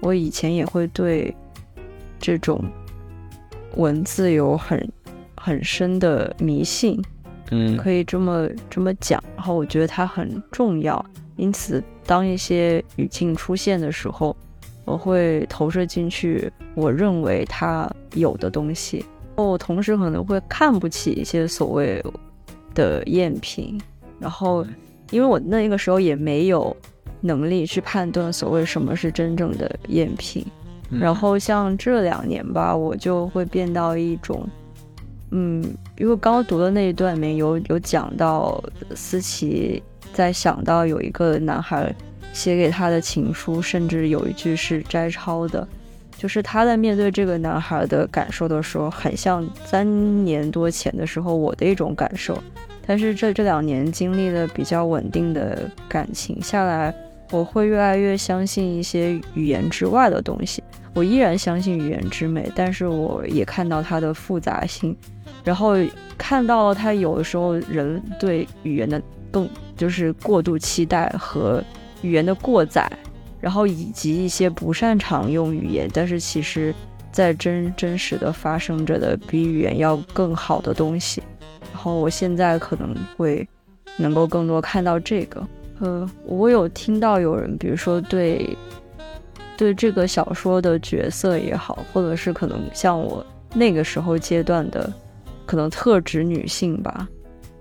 [0.00, 1.34] 我以前也会对
[2.18, 2.64] 这种
[3.76, 4.90] 文字有很
[5.36, 7.00] 很深的迷信，
[7.50, 9.22] 嗯可以这么这么讲。
[9.36, 11.04] 然后我觉得它很重要，
[11.36, 14.36] 因此当一些语境出现的时候，
[14.84, 19.04] 我会投射进去我认为它有的东西。
[19.36, 22.02] 我同时可能会看不起一些所谓
[22.74, 23.80] 的赝品，
[24.18, 24.66] 然后
[25.10, 26.76] 因为我那个时候也没有
[27.20, 30.44] 能力去判断所谓什么是真正的赝品。
[30.90, 34.48] 嗯然后像这两年吧，我就会变到一种，
[35.32, 35.62] 嗯，
[35.98, 38.58] 因为刚刚读的那一段里面有有讲到
[38.96, 39.82] 思琪
[40.14, 41.94] 在想到有一个男孩
[42.32, 45.68] 写给他的情书，甚至有一句是摘抄的，
[46.16, 52.42] 就是他在面对这个男孩的感受的时候，很像三年多前的时候我的一种感受。
[52.88, 56.92] 但是这这两年经历了比较稳定的感情下来，
[57.30, 60.64] 我会越来越相信一些语言之外的东西。
[60.94, 64.96] 我依然相信语言之美，但是我也看到它的复杂性，
[65.44, 65.74] 然后
[66.16, 69.46] 看到了它有的时候人对语言的更
[69.76, 71.62] 就是过度期待和
[72.00, 72.90] 语言的过载。
[73.40, 76.74] 然后以及一些不擅长用语言，但是其实，
[77.12, 81.22] 在真真实的发生着的比语言要更好的东西。
[81.94, 83.46] 我现在可能会
[83.96, 85.46] 能够更多看到这个。
[85.80, 88.56] 呃，我有听到有人，比如说对
[89.56, 93.24] 对这个小说的角色也好，或者是可能像我
[93.54, 94.92] 那个时候阶段的
[95.46, 97.08] 可能特指女性吧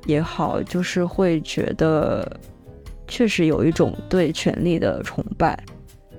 [0.06, 2.28] 也好，就是会觉得。
[3.10, 5.58] 确实有一种对权力的崇拜，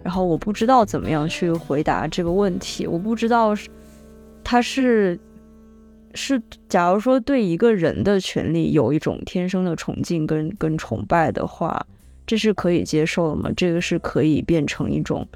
[0.02, 2.86] 然后我不知道怎么样去回答这个问题。
[2.86, 3.68] 我不知道是
[4.42, 5.20] 他是
[6.14, 11.86] 是，假如说对一个人的权利有一种天生的崇敬跟跟崇拜的话，
[12.26, 13.50] 这是可以接受的吗？
[13.56, 15.26] 这个是可以变成一种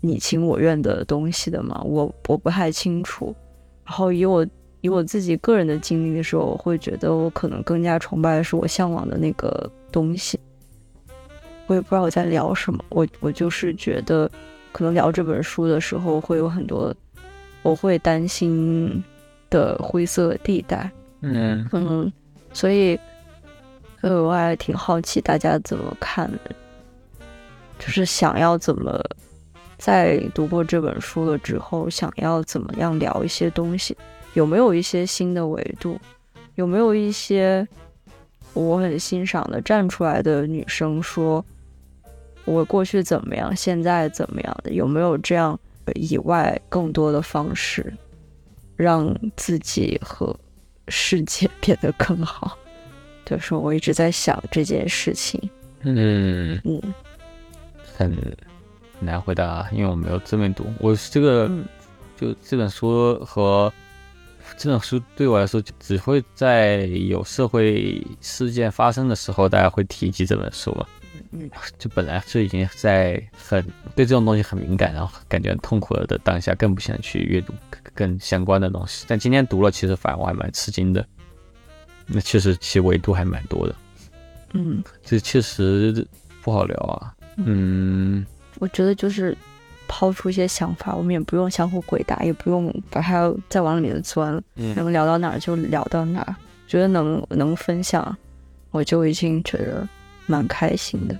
[0.00, 1.82] 你情我愿的东西的吗？
[1.84, 3.34] 我我不太清楚。
[3.84, 4.46] 然后以我
[4.80, 9.68] 以我自己个人的经历的时候，我会觉得我可能更加崇拜的是我向往的那个。
[9.92, 10.38] 东西，
[11.66, 12.78] 我也不知道我在聊什么。
[12.90, 14.30] 我我就是觉得，
[14.70, 16.94] 可能聊这本书的时候会有很多
[17.64, 19.02] 我会担心
[19.50, 20.90] 的灰色地带。
[21.20, 22.10] 嗯嗯，
[22.52, 22.98] 所以，
[24.00, 26.54] 呃，我还挺好奇大家怎么看的，
[27.78, 28.98] 就是想要怎么
[29.76, 33.96] 在读过这本书了之后，想要怎么样聊一些东西，
[34.32, 36.00] 有没有一些新的维度，
[36.54, 37.66] 有没有一些。
[38.52, 41.44] 我很欣赏的站出来的女生说
[42.44, 44.72] ：“我过去怎么样，现在怎么样的？
[44.72, 45.56] 有没有这样
[45.94, 47.94] 以外更多的方式，
[48.80, 50.34] 让自己和
[50.88, 52.56] 世界变得更好？”
[53.26, 55.40] 就是我一直在想这件事情。
[55.82, 56.80] 嗯嗯，
[57.96, 58.16] 很
[58.98, 60.66] 难回答，因为我没有正面读。
[60.78, 61.50] 我这个
[62.18, 63.72] 就这本书和。
[64.58, 70.84] 这本书对我来说，只会在有社会事件发生的时候，大家会提及这本书嘛。
[71.32, 73.64] 嗯，就本来就已经在很
[73.94, 77.52] 对这种东西很敏感，然后感觉很痛苦了的当下，更不想去阅读
[77.94, 79.04] 更相关的东西。
[79.08, 81.06] 但今天读了，其实反而我还蛮吃惊的。
[82.06, 83.74] 那确实，其维度还蛮多的。
[84.54, 86.06] 嗯，这确实
[86.42, 87.14] 不好聊啊。
[87.36, 88.26] 嗯，
[88.58, 89.36] 我觉得就是。
[89.92, 96.36] 抛出一些想法，我们也不用相互回答，也不用把它再往里面钻，能聊到哪儿就聊到哪儿。
[96.68, 98.16] 觉得能能分享，
[98.70, 99.88] 我就已经觉得
[100.30, 101.18] 蛮开心的。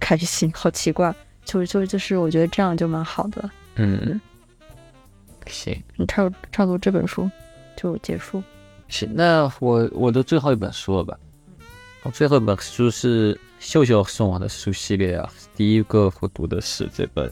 [0.00, 1.14] 开心， 好奇怪，
[1.44, 3.50] 就就就是我觉得这样就蛮好的。
[3.76, 4.20] 嗯，
[5.46, 7.30] 行，你差差不多这本书
[7.76, 8.42] 就结束。
[8.88, 11.16] 行，那我我的最后一本书了吧？
[12.02, 17.30] 我最后一本书是秀秀送我的书系列啊，第一个我读的是这本。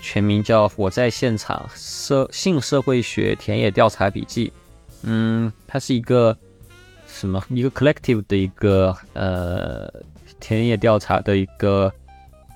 [0.00, 4.48] 全名叫《我在现场社性社会学田野调查笔记》。
[5.02, 6.36] 嗯，它是一个
[7.06, 7.44] 什么？
[7.50, 9.92] 一个 collective 的一个呃
[10.40, 11.92] 田野调查的一个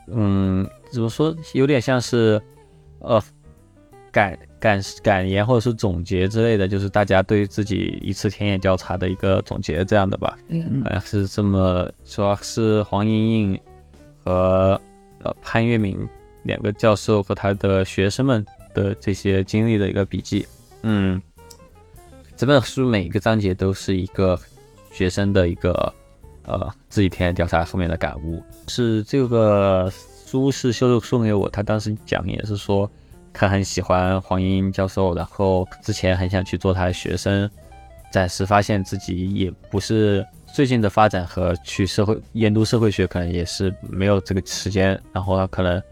[0.08, 1.34] 嗯，怎么说？
[1.54, 2.40] 有点像是
[3.00, 3.22] 呃
[4.10, 10.38] 感感感言或者是总结之类的，就是大家对自己一次田野调查的一个总结这样的吧。
[10.48, 13.60] 嗯，好像是这么说，是黄莹莹
[14.24, 14.80] 和
[15.22, 16.08] 呃潘粤明。
[16.44, 20.46] 两个教授和他的学生们的这些经历的一个笔记，
[20.80, 21.20] 嗯，
[22.34, 24.40] 这本书每一个章节都是一个
[24.90, 25.92] 学生的一个
[26.44, 28.42] 呃自己田野调查后面的感悟。
[28.68, 29.90] 是这个
[30.26, 32.90] 书是秀送给我，他当时讲也是说
[33.32, 37.50] 他很喜欢黄英教授，然后之前很想去做他的学生，
[38.12, 45.82] 暂时发现自己也不是最近的发展和去社会研读社会学可能也是没有这个时间，然后他可能。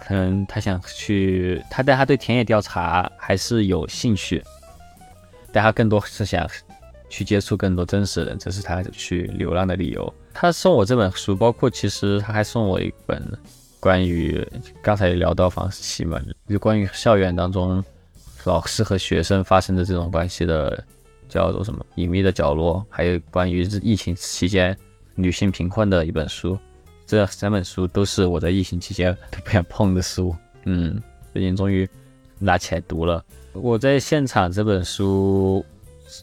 [0.00, 4.42] 可能他想去，他但他对田野调查还是有兴趣，
[5.52, 6.48] 但他更多是想
[7.14, 10.12] 去接触更多真实人，这是他去流浪的理由。
[10.32, 13.22] 他送我这本书，包括其实他还送我一本
[13.78, 14.44] 关于
[14.82, 17.84] 刚才聊到房思琪嘛，就关于校园当中
[18.42, 20.84] 老师和学生发生的这种关系的
[21.28, 24.76] 叫做什么隐秘的角落，还有关于疫情期间
[25.14, 26.58] 女性贫困的一本书。
[27.06, 30.34] 这三本书都是我在疫情期间都不想碰的书，
[30.64, 31.00] 嗯，
[31.32, 31.88] 最近终于
[32.40, 33.24] 拿起来读了。
[33.52, 35.64] 我在现场这本书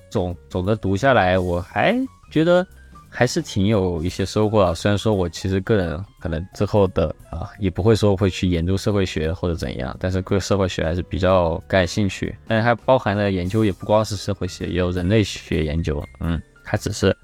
[0.09, 1.95] 总总的读下来，我还
[2.31, 2.65] 觉得
[3.09, 4.73] 还是挺有一些收获啊。
[4.73, 12.35] 虽然说我其实个人可能之后的啊，也不会说会去研究社会学或者怎样，但是对社会学还是比较感兴趣。
[12.47, 16.03] 但是它包含的研究也不光是社会学，也有人类学研究。
[16.19, 17.15] 嗯，它只是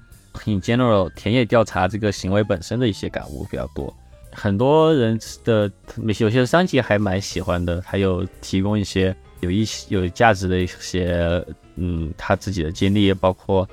[0.44, 3.92] in general 田野调查这个行为本身的一些感悟比较多。
[4.30, 11.44] 很多人的有些商机还蛮喜欢的，还有提供一些有意有价值的一些
[11.78, 13.68] 嗯他自己的经历，包括。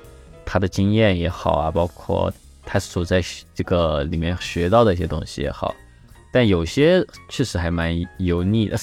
[0.48, 2.32] 他的经验也好啊，包括
[2.64, 3.20] 他所在
[3.52, 5.74] 这个里面学到的一些东西也好，
[6.30, 8.78] 但有些确实还蛮油腻的。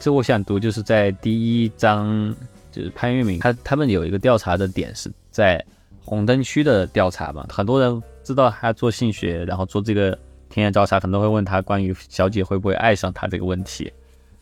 [0.00, 2.34] 这我想读，就是在第一章，
[2.70, 5.62] 就是潘粤明他他们有一个调查的点是在
[6.02, 13.92] 红灯区的调查嘛，很多人知道他做性学，然后做这个田野调查，很多会问他关于小姐会不会爱上他这个问题，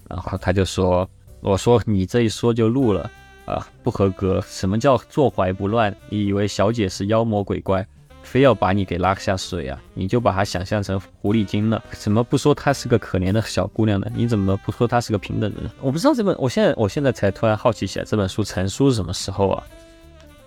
[0.09, 3.11] 然后他就说：“我说你这一说就怒了。”
[3.47, 4.41] 啊，不合格！
[4.47, 5.93] 什么叫坐怀不乱？
[6.09, 7.85] 你以为小姐是妖魔鬼怪，
[8.23, 9.77] 非要把你给拉下水啊？
[9.93, 11.83] 你就把她想象成狐狸精了？
[11.91, 14.07] 怎么不说她是个可怜的小姑娘呢？
[14.15, 15.69] 你怎么不说她是个平等人？
[15.81, 19.65] 我不知道这本，我现在我现在才突然好奇起来，这本书成书是什么时候啊？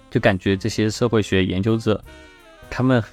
[0.09, 2.01] 就感觉这些社会学研究者，
[2.69, 3.03] 他们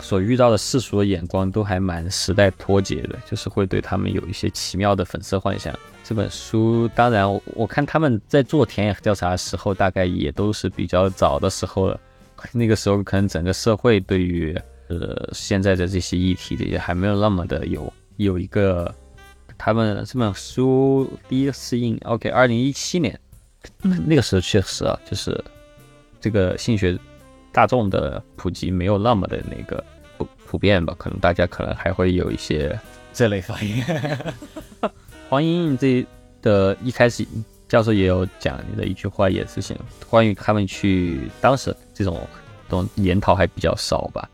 [0.00, 5.76] 所遇到的世俗的眼光都还蛮时代脱节的，就是会对他们有一些奇妙的粉色幻想。
[6.04, 12.00] 这本书，当然，我看他们在做田野调查的时候，大概也都是比较早的时候了。
[12.52, 14.56] 那个时候，可能整个社会对于
[14.88, 18.94] 呃现在的这些议题也还没有那么的有有一个。
[19.60, 23.18] 他们这本书第一次印，OK，二零一七年，
[23.82, 25.44] 那个时候确实啊，就是
[26.20, 26.96] 这个性学
[27.52, 29.82] 大众的普及没有那么的那个
[30.16, 32.78] 普普遍吧，可能大家可能还会有一些
[33.12, 33.82] 这类反应。
[35.28, 36.06] 黄莹莹这
[36.40, 37.26] 的一开始，
[37.68, 39.76] 教授也有讲你的一句话，也是想
[40.08, 42.20] 关于他们去当时这种
[42.68, 44.28] 这种研讨还比较少吧，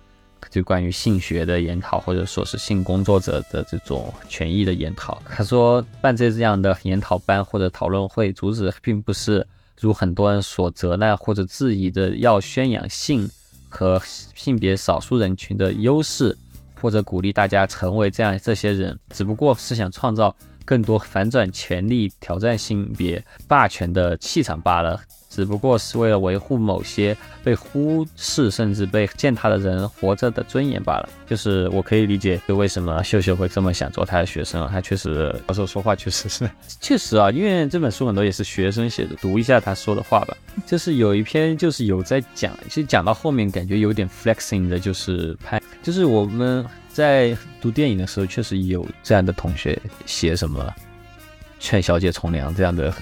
[0.50, 5.20] 就关于性学的研讨，或者说是性工作者的这种权益的研讨。
[5.28, 9.44] 他说办这这样的研讨班或者讨论会，主旨并不是
[9.80, 13.30] 如很多人所责难或者质疑的要宣扬性
[13.68, 14.00] 和
[14.34, 16.36] 性别少数人群的优势，
[16.80, 20.34] 或者鼓励大家成为这样这些人，只不过是想创造。
[20.66, 24.98] 更多反转权力、挑战性别霸权的气场罢了，
[25.34, 31.08] 只不过是为了维护某些被忽视甚至被践踏的人活着的尊严罢了。
[31.26, 34.68] 就是我可以理解，就为什么秀秀会这么想做他的学生。
[34.68, 36.48] 他确实有时候说话确实是，
[36.80, 40.36] 确实啊，因为这本书很多也是学生写的，读一下他说的话吧。
[40.64, 46.64] 就是有一篇就是有在讲，其实讲到后面感觉有点 flexing 的，就是拍，就是我们。
[46.94, 49.76] 在读电影的时候，确实有这样的同学
[50.06, 50.72] 写什么
[51.58, 52.94] “劝小姐从良”这样的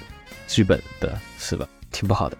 [0.48, 1.68] 剧本的，是吧？
[1.92, 2.36] 挺不好的。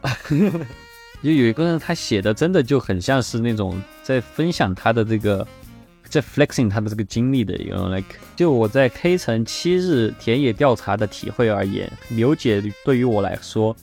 [1.23, 5.47] 就有一个人，他写的真的就很像是那种在分享他的这个，
[6.09, 8.17] 在 flexing 他的这个经历的一个 like。
[8.35, 13.77] 就我在黑城七日田野调查的体会而言，刘姐对于我来说，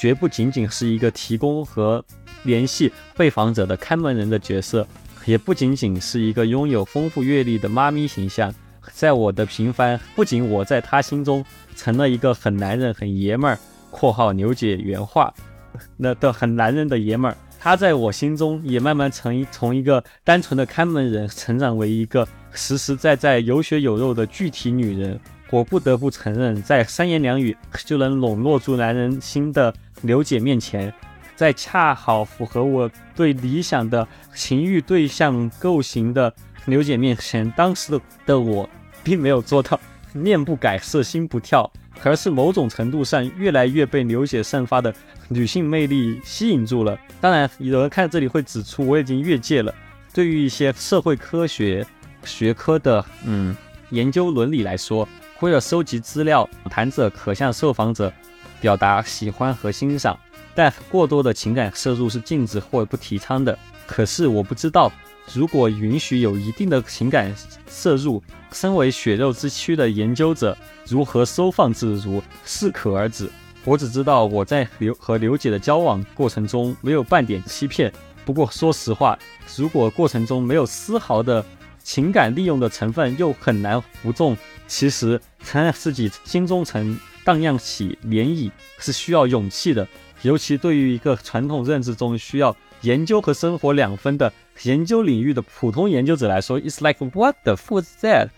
[0.00, 2.02] 绝不仅仅是一个提供和
[2.44, 4.86] 联系被访者的看门人的角色。
[5.26, 8.54] 也不仅仅是一个拥有丰富阅历的妈咪形象，
[8.92, 13.58] 在我的平凡，不仅我在他心中成了一个很男人、很爷们儿
[13.98, 15.32] （括号牛姐原话）
[15.96, 25.18] 那的很男人的爷们儿，他在我心中也慢慢从一从一个单纯的看门人，成长为一个实实在在有血有肉的具体女人。
[25.50, 29.72] 我不得不承认，在三言两语就能笼络住男人心的
[30.02, 30.92] 刘姐面前。
[31.34, 36.32] 在恰好符合我对理想的情欲对象构型的
[36.66, 38.68] 刘姐面前，当时的的我
[39.04, 39.78] 并没有做到
[40.12, 41.70] 面不改色心不跳，
[42.02, 44.94] 而是某种程度上越来越被刘姐散发的
[45.28, 46.98] 女性魅力吸引住了。
[47.20, 49.74] 当然，有人看这里会指出我已经越界了。
[50.12, 51.86] 对于一些社会科学
[52.24, 53.56] 学科的嗯
[53.90, 55.08] 研究伦理来说，
[55.40, 58.12] 为了收集资料，谈者可向受访者
[58.60, 60.18] 表达喜欢和欣赏。
[60.54, 63.58] 但过多的情感摄入是禁止或不提倡的。
[63.86, 64.90] 可是我不知道，
[65.34, 67.34] 如果允许有一定的情感
[67.68, 68.22] 摄入，
[68.52, 70.56] 身为血肉之躯的研究者
[70.86, 73.30] 如何收放自如，适可而止。
[73.64, 77.92] 我只知道我在刘和刘姐的交往过程中没有半点欺骗。
[78.24, 79.18] 不过说实话，
[79.56, 81.44] 如果过程中没有丝毫的
[81.82, 84.36] 情感利用的成分，又很难服众。
[84.68, 89.86] 其实承认自己心中曾荡漾起涟漪，是需要勇气的。
[90.22, 94.32] 尤其对于一个传统认知中需要研究和生活两分的
[94.62, 98.30] 研究领域的普通研究者来说，It's like what the fuck is that？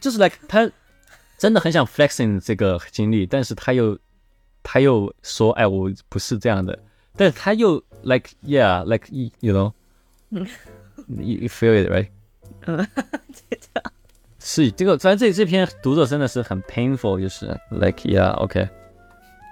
[0.00, 0.70] 就是 like 他
[1.36, 3.98] 真的很想 flexing 这个经历，但是他又
[4.62, 6.78] 他又说，哎，我不是这样的，
[7.16, 9.72] 但是他又 like yeah, like you know,
[10.30, 10.46] you,
[11.40, 12.08] you feel it right？
[12.66, 12.86] 嗯，
[14.38, 18.68] 是这个，反正这这篇读者真的是很 painful，就是 like yeah OK。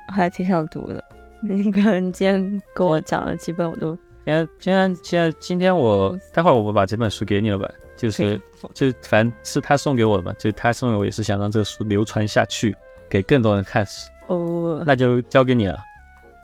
[0.09, 1.05] 我还挺想读的。
[1.43, 8.41] 你可能今天跟我讲了几本，我都今天今天今天我待会儿我把这本书给你了吧，就是
[8.75, 12.77] 就反正是他送给我的嘛，就他送给我也是想让这个书流传下去，
[13.09, 13.87] 给更多人看，
[14.27, 15.79] 哦，那就交给你了。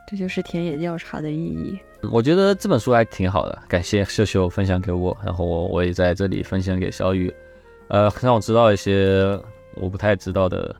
[0.06, 1.78] 这就是田野调查的意义。
[2.12, 7.34] 我觉得这本书还挺好的，感谢秀秀分享给我，然后我我也在这里分享给小雨，
[7.88, 9.38] 呃，让我知道一些
[9.74, 10.76] 我不太知道的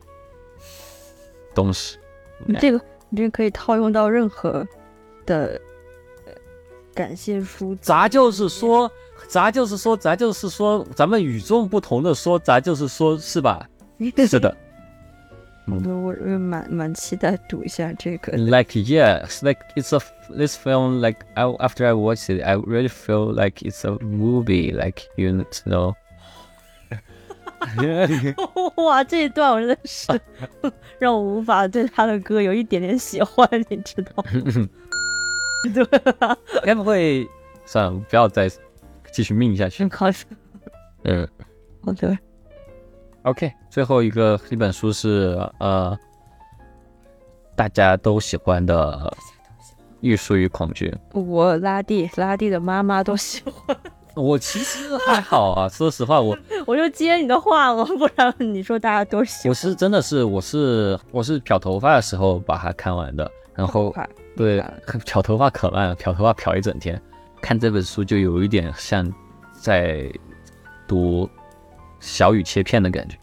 [1.53, 1.97] 东西。
[2.45, 2.79] 你这个
[3.15, 4.67] 你这可以套用到任何
[5.25, 5.59] 的
[6.25, 6.33] 呃
[6.93, 7.73] 感谢书。
[7.79, 8.91] 咱就是说，
[9.29, 13.65] 咱就是说，咱就是说，咱们与众不同的说，咱就是说，是吧？
[14.27, 14.53] 是的。
[15.67, 18.35] 我我我蛮蛮期待读一下这个。
[18.37, 20.99] Like yeah, like it's a this film.
[20.99, 24.73] Like I, after I watched it, I really feel like it's a movie.
[24.75, 25.95] Like you know.
[28.83, 30.11] 哇，这一段我真的是
[30.99, 34.23] 让我无法对他的歌有一点点喜欢，你知道吗？
[35.73, 36.37] 对吧？
[36.63, 37.27] 该不会
[37.65, 38.49] 算了，不要再
[39.11, 39.87] 继续命下去。
[39.87, 40.07] 靠，
[41.03, 41.27] 嗯
[41.83, 42.17] 好的
[43.23, 45.97] ，，OK，最后一个一本书是呃
[47.55, 49.11] 大家都喜欢的
[50.01, 50.93] 《艺术与恐惧》。
[51.19, 53.77] 我拉蒂拉蒂的妈妈都喜欢，
[54.21, 63.93] 我其实还好啊，说实话，我我就接你的话了， 不然你说大家都喜我是真的是我是我是漂头发的时候把它看完的，然后，
[64.35, 64.63] 对，
[65.05, 67.01] 漂头发可慢了，漂头发漂一整天，
[67.41, 69.05] 看这本书就有一点像
[69.53, 70.09] 在
[70.87, 71.29] 读
[71.99, 73.17] 小雨切片的感觉。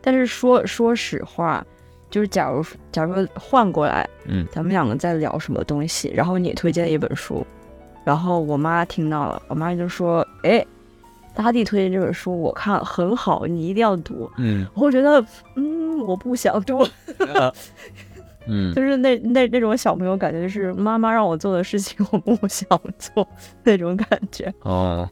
[0.00, 1.64] 但是说说实话，
[2.10, 7.46] 就是假如假如换过来，嗯咱们两个在聊什么东西，然后你推荐一本书，
[8.04, 10.64] 然后我妈听到了，我妈就说：“哎，
[11.34, 14.30] 大地推荐这本书，我看了很好，你一定要读。
[14.38, 15.24] 嗯”我觉得，
[15.56, 16.86] 嗯，我不想读，
[18.46, 18.74] 嗯。
[18.74, 23.26] 就是那那那种小朋友感觉，就是妈妈让我做的事情，我不想做
[23.62, 24.52] 那种感觉。
[24.60, 25.08] 哦，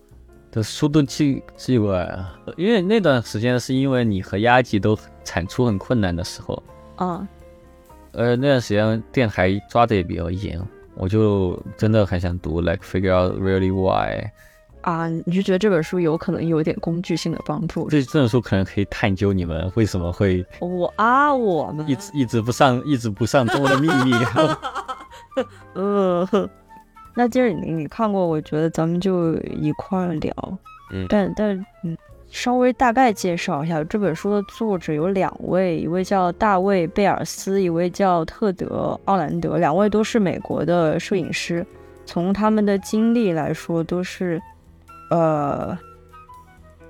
[0.50, 6.62] 这速度寄寄过来啊，因为那段时间是因为你和鸭吉都产出很困难的时候，
[6.96, 7.26] 啊、
[8.12, 10.60] 呃，那段时间电台抓的也比较严，
[10.94, 14.30] 我就真的很想读，like figure out really why。
[14.82, 17.88] 啊，你就觉得这本书有可能有点工具性的帮助？
[17.88, 24.12] 这这本书可能可以探究你们为什么会我啊，我们一直一直不上一直不上桌的秘密。
[25.74, 26.28] 呃，
[27.14, 30.34] 那既然你你看过，我觉得咱们就一块儿聊。
[30.92, 31.96] 嗯但但嗯，
[32.32, 38.66] 稍微大概介绍一下这本书的作者有两位，一位叫大卫·贝尔斯，一位叫特德·
[39.04, 41.64] 奥兰德，两位都是美国的摄影师。
[42.06, 44.40] 从他们的经历来说，都是
[45.10, 45.78] 呃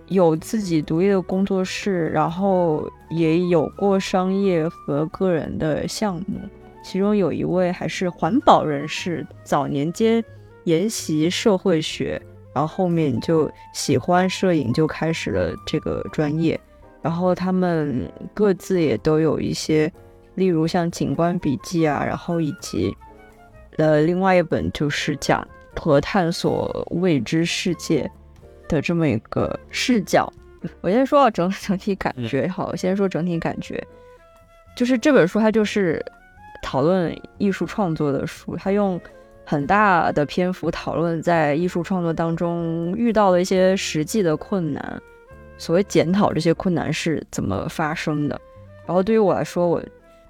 [0.07, 6.39] 有自己独立的工作室，然后也有过商业和个人的项目。
[6.85, 10.25] 其中有一位还是环保人士，早年间
[10.65, 12.23] 研习社会学，
[12.55, 16.59] 然后后面就喜欢摄影，就开始了这个专业。
[17.01, 19.93] 然后他们各自也都有一些，
[20.37, 22.97] 例如像《景观笔记》啊，然后以及
[23.77, 28.09] 呃另外一本就是讲和探索未知世界
[28.69, 30.33] 的这么一个视角。
[30.81, 33.85] 我先说到整整体感觉，好，我先说整体感觉，
[34.77, 36.01] 就是这本书它就是
[36.63, 39.01] 讨论艺术创作的书，它用
[39.45, 45.03] 很大的篇幅讨论在艺术创作当中遇到的一些实际的困难，
[45.59, 48.41] 所谓检讨这些困难是怎么发生的。
[48.87, 49.83] 然后对于我来说，我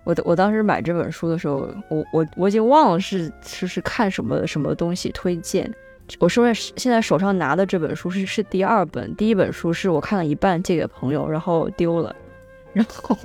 [0.05, 5.73] 我我当时买这本书的时候，我我我已经忘了是是是看什么什么东西推荐。
[6.19, 12.15] 我说的是现在手上拿的这本书是是第二本，第一本书是我看了一半借给朋友，然后丢了，
[12.75, 13.17] 然后，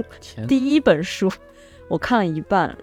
[0.48, 1.30] 第一本书
[1.90, 2.78] 我看了一半，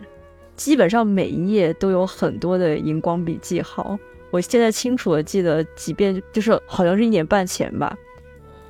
[0.56, 3.98] 基本上每一页都有很多的荧光笔记号。
[4.30, 7.96] 我现在清楚的记得，几遍就是好像是一年半前吧，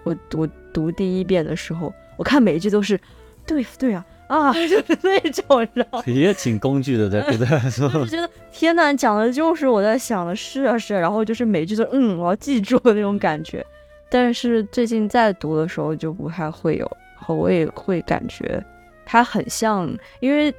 [0.02, 3.00] 我我读第一遍的时候，我看每一句都是，
[3.46, 6.02] 对呀对呀啊， 就是那种，你知道吗？
[6.06, 7.48] 也挺工具的，对不对？
[7.72, 13.64] 就觉得天呐，讲的就是我在想的，是啊是啊，然后就是每句都嗯，我要记住的那种感觉。
[14.10, 16.84] 但是最近在读的时候就不太会有，
[17.16, 18.62] 然后我也会感觉
[19.06, 20.54] 它很像，因为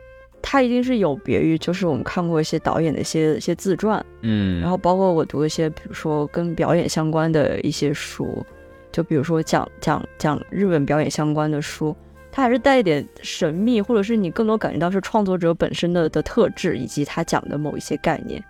[0.48, 8.46] 它一定是有别于就是我们看过一些导演的一些一些自传，嗯，然后包括我读一些比如说跟表演相关的一些书，
[8.92, 11.96] 就比如说讲讲讲日本表演相关的书，
[12.32, 18.42] 它还是带一点神秘，或者是你更多感觉到是创作者本身的的特质，以及他讲的某一些概念。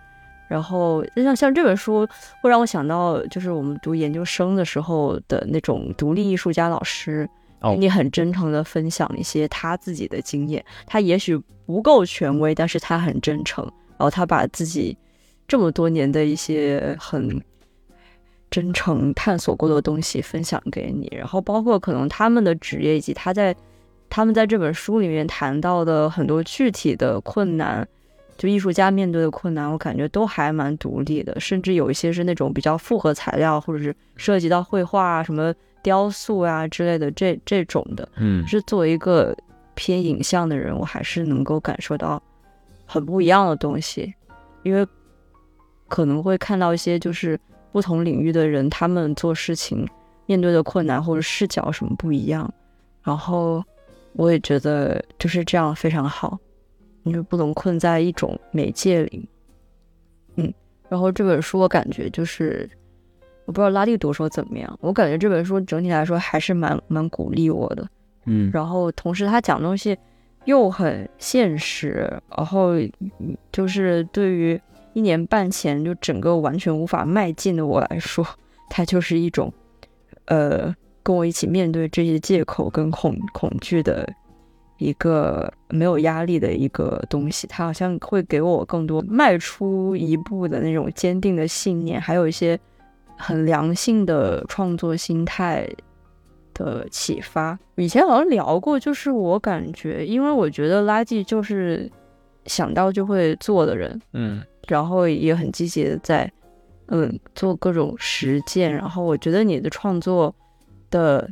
[0.50, 2.06] 然后像像这本书
[2.42, 7.28] 会让我想到，就是我们读研究生的时候的那种独立艺术家老师，
[7.78, 10.64] 你很真诚的分享一些他自己的经验。
[10.86, 13.64] 他也许不够权威，但是他很真诚。
[13.98, 14.98] 然后他把自己
[15.48, 17.42] 这么多年的一些很
[18.52, 21.12] 真诚探索过的东西分享给你。
[21.16, 23.56] 然后包括可能他们的职业，以及他在
[24.10, 27.88] 他们在这本书里面谈到的很多具体的困难。
[28.38, 35.56] 就艺术家面对的困难，我感觉都还蛮独立的，甚至有一些是那种比较复合材料，或者是涉及到绘画啊、什么
[35.86, 38.10] 雕塑啊之类的这这种的。
[38.18, 39.38] 嗯，是作为一个
[39.76, 42.20] 偏影像的人，我还是能够感受到
[42.88, 44.12] 很不一样的东西，
[44.64, 44.84] 因为
[45.88, 47.40] 可能会看到一些就是
[47.72, 49.88] 不同领域的人，他们做事情
[50.26, 52.52] 面对的困难或者视角什么不一样，
[53.04, 53.64] 然后
[54.14, 56.40] 我也觉得就是这样非常好。
[57.04, 59.30] 因为不能困在一种媒介里，
[60.38, 60.52] 嗯，
[60.90, 62.68] 然后这本书我感觉就是，
[63.46, 67.88] 我不知道拉蒂读说怎么样，我感觉这本书整体来说还是蛮蛮鼓励我的，
[68.26, 69.98] 嗯，然后同时他讲东西
[70.46, 72.74] 又很现实，然后
[73.52, 74.60] 就是对于
[74.94, 78.26] 一年半前就整个完全无法迈进的我来说，
[78.70, 79.54] 它就是一种，
[80.26, 80.74] 呃，
[81.04, 84.08] 跟我一起面对这些借口跟恐恐惧的。
[84.78, 92.60] 一个没有压力的一个东西，它好像会给我更多迈出一步的那种坚定的信念，还有一些
[93.18, 95.68] 很良性的创作心态
[96.54, 97.58] 的启发。
[97.76, 101.92] 以前好像聊过，就是我感觉，因为我觉得垃圾就是
[102.46, 106.32] 想到就会做的人，嗯，然后也很积极的在
[106.88, 110.34] 嗯做各种实践，然后我觉得你的创作
[110.90, 111.30] 的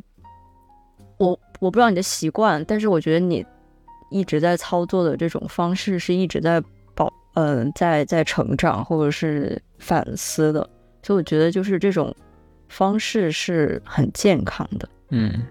[1.18, 1.38] 我。
[1.60, 3.42] 我不知道你的习惯，但是我觉得你
[4.10, 6.62] 一直在操作的这种方式是一直在
[6.94, 10.68] 保，嗯，在在成长或者是反思的，
[11.04, 12.12] 所以我觉得就是这种
[12.68, 14.88] 方式是很健康的。
[15.10, 15.46] 嗯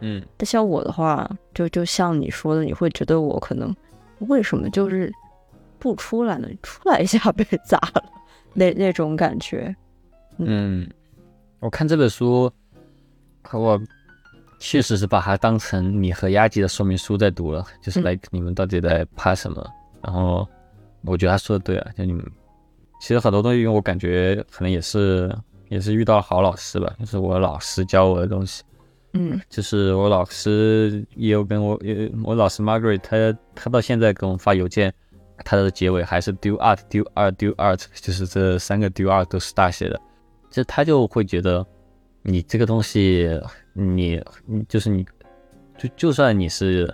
[0.00, 0.24] 嗯。
[0.36, 3.74] 但像我的话，就就像你说的，你会觉得我可能
[4.20, 5.12] 为什么就是
[5.78, 6.48] 不出来呢？
[6.62, 8.02] 出来一下被砸了，
[8.54, 9.74] 那那种感觉。
[10.38, 10.88] 嗯，
[11.58, 12.50] 我看这本书，
[13.52, 13.78] 我。
[14.60, 19.64] 确实是把它当成你和亚吉的说明书在读了，就是来你们到底在怕什么？
[20.02, 20.44] 然后
[21.04, 22.28] 我觉得他说的对啊，就你们
[23.00, 25.34] 其实很多东西，我感觉可能也是
[25.68, 28.62] 也是遇到了好老师吧，就是我老师教我的东西。
[29.14, 31.80] 嗯，就是我老师也有跟我，
[32.24, 34.92] 我老师 Margaret，他他到现在给我们发邮件，
[35.44, 40.00] 他的结尾还是 do art do art do art，就是这三个 do art 都是大写的，
[40.50, 41.66] 就他就会觉得
[42.22, 43.28] 你这个东西。
[43.80, 45.06] 你，你就是你，
[45.78, 46.92] 就就算你是，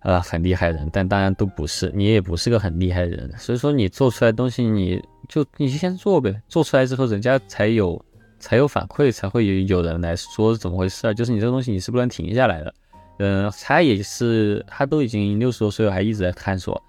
[0.00, 3.30] 呃，很厉害人，但当然都不是，你也不是个很厉害的人。
[3.36, 8.02] 所以说，你做出来东西，你就你先做呗，做出来之后，人家才有
[8.38, 11.12] 才有反馈，才会有有人来说怎么回事啊。
[11.12, 12.74] 就是你这个东西，你是不能停下来的。
[13.18, 16.82] 嗯，他也是，他都已经六十多岁了，还一直在探索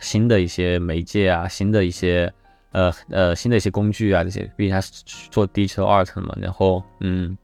[0.00, 2.30] 新的一些媒介啊，新的一些，
[2.72, 4.42] 呃呃，新的一些工具啊这些。
[4.56, 4.92] 毕竟他是
[5.30, 7.36] 做 digital art 嘛，然后，嗯。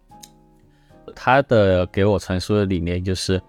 [1.14, 3.40] 他的给我传输的理念就是，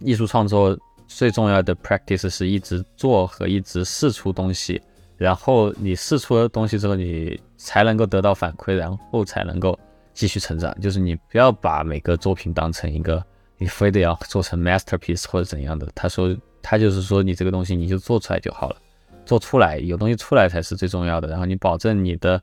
[0.00, 4.80] 艺术创作最重要的 practice 是一直做和一直试出东西，
[5.16, 9.78] 然后你试出了东西之后，你才能够得到反馈，然后才能够
[10.12, 10.74] 继续成长。
[10.80, 13.24] 就是你不要把每个作品当成一个
[13.58, 15.88] 你非得要做成 masterpiece 或者怎样的。
[15.94, 18.76] 他说，他就是说你这个东西你就做出来就好了，
[19.24, 21.28] 做出来有东西出来才是最重要的。
[21.28, 22.40] 然后你保证你的。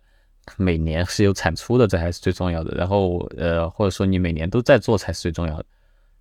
[0.58, 2.76] 每年是有产出的，这还是最重要的。
[2.76, 5.66] 然后，呃，或者说你每年都在做才是最重要的。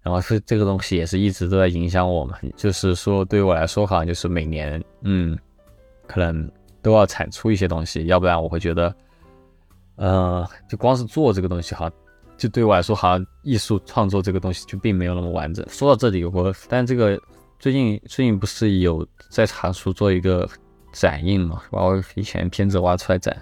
[0.02, 2.34] 然后是这个东西也是一直都在影响我们。
[2.56, 5.38] 就是说，对于我来说，好像就是每年，嗯，
[6.06, 6.50] 可能
[6.82, 8.94] 都要产出一些东西，要不然我会觉得，
[9.96, 11.90] 呃，就光是做这个东西，哈，
[12.36, 15.66] 就对我来说，好像艺术创作这个东西就并没有那么完整。
[15.68, 17.20] 说到这里，我但这个
[17.58, 20.48] 最近最近不是有在查书做一个
[20.92, 23.36] 展映嘛，把我以前片子挖出来展。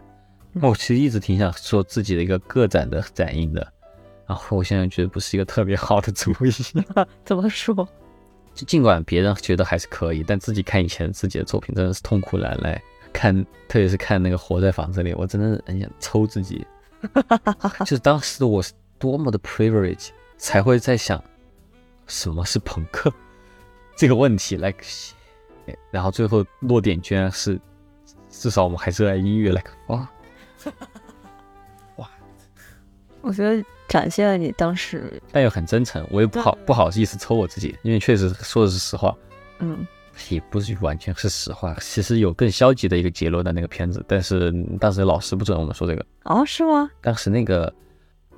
[0.61, 3.72] 我其实一直挺想做自己的一个个展的展映的，
[4.29, 6.51] 然后我现在觉得不是一个特别好的主意。
[7.24, 7.74] 怎么说？
[8.55, 12.81] 就尽管别人觉得还是可以，但自己看以前自己的作品真的是痛苦难耐。
[13.12, 13.35] 看，
[13.68, 16.66] 特别是看那个《活在房子里》，我真的很想抽自己。
[17.81, 21.22] 就是当时我是多么的 privilege，才会在想
[22.07, 23.12] 什么是朋克
[23.97, 24.57] 这个问题。
[24.57, 24.85] like，
[25.91, 27.59] 然后最后落点居然是，
[28.29, 29.53] 至少我们还是爱音乐。
[29.53, 30.09] like，哇。
[31.97, 32.11] 哇，
[33.22, 39.16] 我觉得展现了你当时，但又很真诚，我也不好不好意思抽我自己，因为确实说的是实话，
[39.61, 39.86] 嗯
[40.30, 41.74] 也不是完全是实话。
[41.80, 46.91] 其实有更消极的一个结论的那个片子，但是当时老师不准我们说这个，哦，是吗？
[47.01, 47.72] 当时那个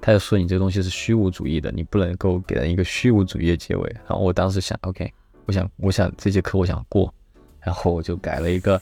[0.01, 3.97] 他就说你这个东西是虚无主义的，你不能够给人一个虚无主义的结尾。
[4.07, 5.11] 然后我当时想，OK，
[5.47, 7.13] 我想我想这节课我想过，
[7.61, 8.81] 然后我就改了一个，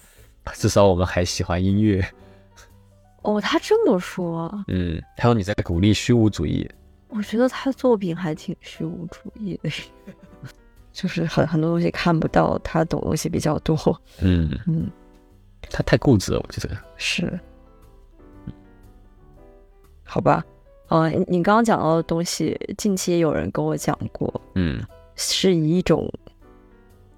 [0.55, 2.05] 至少我们还喜欢音乐。
[3.23, 6.69] 哦，他这么说，嗯，还有你在鼓励虚无主义，
[7.09, 9.71] 我觉得他作品还挺虚无主义的，
[10.93, 13.77] 就是很很多东西看不到，他懂东西比较多。
[14.21, 14.89] 嗯，嗯，
[15.63, 16.77] 他太固执了，我觉得。
[16.97, 17.39] 是，
[20.05, 20.45] 好吧。
[20.89, 24.83] 呃，你你刚刚讲到的东西，近期也有人跟我讲过，嗯
[25.17, 26.11] 是以一种，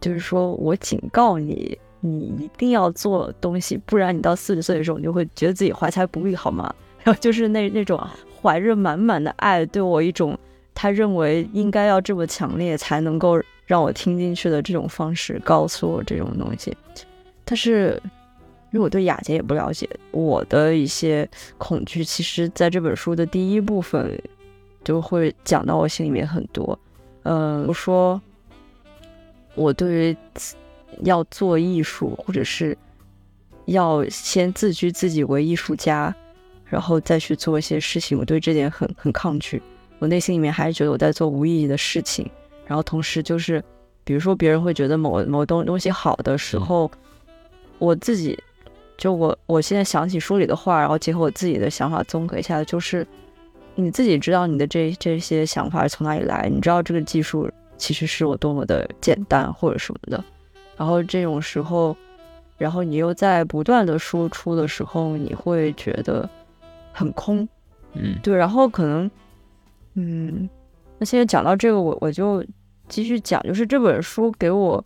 [0.00, 6.74] 就是说我警告你，你一定要做东西，不然你到四十岁的时候，你就会觉得自己怀才不遇，好吗？
[7.02, 8.00] 然 后就是那那种
[8.40, 10.38] 怀着满满的爱，对我一种
[10.74, 16.76] 他认为应该要这么强烈才能够让我听进去的这种方式告诉我这种东西。
[17.44, 18.00] 但是
[18.72, 21.28] 因为我对雅洁也不了解，我的一些
[21.58, 24.16] 恐惧，其实在这本书的第一部分
[24.84, 26.78] 就会讲到我心里面很多。
[27.24, 28.20] 嗯，我说
[29.54, 30.16] 我对于
[31.04, 32.76] 要做艺术，或者是
[33.66, 36.14] 要先自居自己为艺术家，
[36.64, 39.62] 然后再去做一些事情，我对这点很很抗拒。
[39.98, 42.28] 我内心里面还是觉得我在做无意义的事情，
[42.66, 43.62] 然后同时就是，
[44.02, 46.90] 比如说别人会觉得某某东东西好的时候，
[47.78, 48.38] 我自己
[48.96, 53.06] 就我我现在想起书里的话，然后结合我自己的想法综合一下，就是
[53.74, 60.24] 你自己知道你的这这些想法是从哪里来，你知道这个技术其实是我多么的简单或者什么的，
[60.80, 61.94] 然后这种时候，
[62.56, 66.26] 然后你又在不断的输出的时候，你会觉得
[66.90, 67.46] 很空，
[67.92, 68.18] 嗯。
[68.22, 69.10] 对，然后可能，
[69.92, 70.48] 嗯，
[70.96, 72.42] 那现在讲到这个，我我就
[72.88, 74.82] 继续讲，就是这本书给我，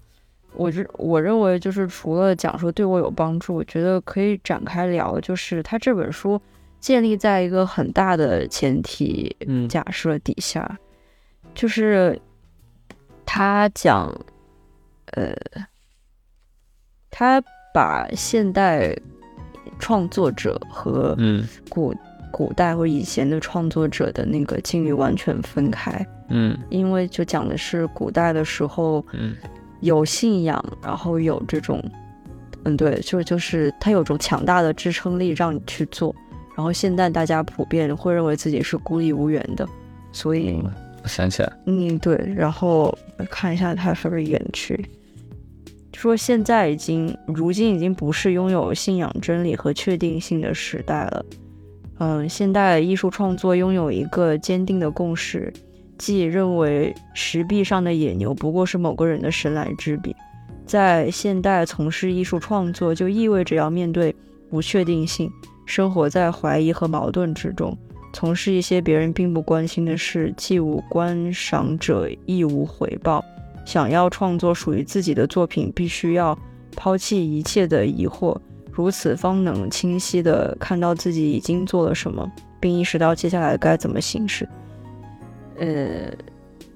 [0.55, 6.41] 我认我认为就是除了讲说对我有帮助，我觉得可以展开聊，就是他这本书
[6.81, 9.69] 建立在一个很大的前提嗯。
[9.69, 10.77] 假设底下，
[11.55, 12.21] 就是
[13.25, 14.13] 他讲，
[15.13, 15.33] 呃，
[17.17, 17.41] 他
[17.73, 18.93] 把现代
[19.79, 21.47] 创作者和嗯。
[21.69, 21.95] 古
[22.33, 26.59] 古代或以前的创作者的那个境遇完全分开，嗯。
[26.71, 29.37] 因为就讲的是古代的时候嗯。
[29.81, 31.81] 有信仰，然后有这种，
[32.65, 36.13] 嗯，对，就就是他有种强大的支撑力让你去做，
[36.57, 39.69] 然后现在大家普遍会认为自己是孤立无援的，
[40.11, 40.73] 所以嗯，
[41.05, 42.97] 我想起来，嗯，对，然后
[43.31, 44.85] 看一下他是不是远去，
[45.95, 51.25] 说现在已经，如今已经不是拥有信仰真理和确定性的时代了。
[51.99, 55.53] 嗯，现代艺术创作拥有一个坚定的共识，
[55.97, 60.15] 即认为石壁上的野牛不过是某个人的神来之笔。
[60.67, 64.15] 在现代从事艺术创作，就意味着要面对
[64.51, 65.31] 不确定性，
[65.67, 67.77] 生活在怀疑和矛盾之中。
[68.13, 73.25] 从事一些别人并不关心的事，既无观赏者，亦无回报。
[73.65, 76.39] 想要创作属于自己的作品，必须要
[76.77, 78.37] 抛弃一切的疑惑，
[78.71, 84.49] 如此方能清晰地看到自己已经做了什么，并意识到接下来该怎么行事。
[85.59, 86.13] 呃，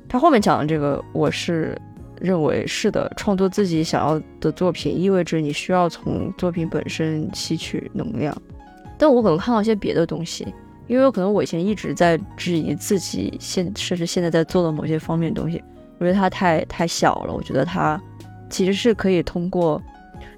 [0.09, 1.77] 他后面讲的这个，我是
[2.21, 8.37] 认为是的，创作自己想要的作品，意味着你需要从作品本身吸取能量。
[8.97, 10.47] 但我可能看到一些别的东西，
[10.87, 15.63] 因为可能我以前一直在质疑自己现甚至现在在做的某些方面东西，
[15.99, 17.33] 我觉得它太太小了。
[17.33, 18.01] 我觉得它
[18.49, 19.83] 其实是可以通过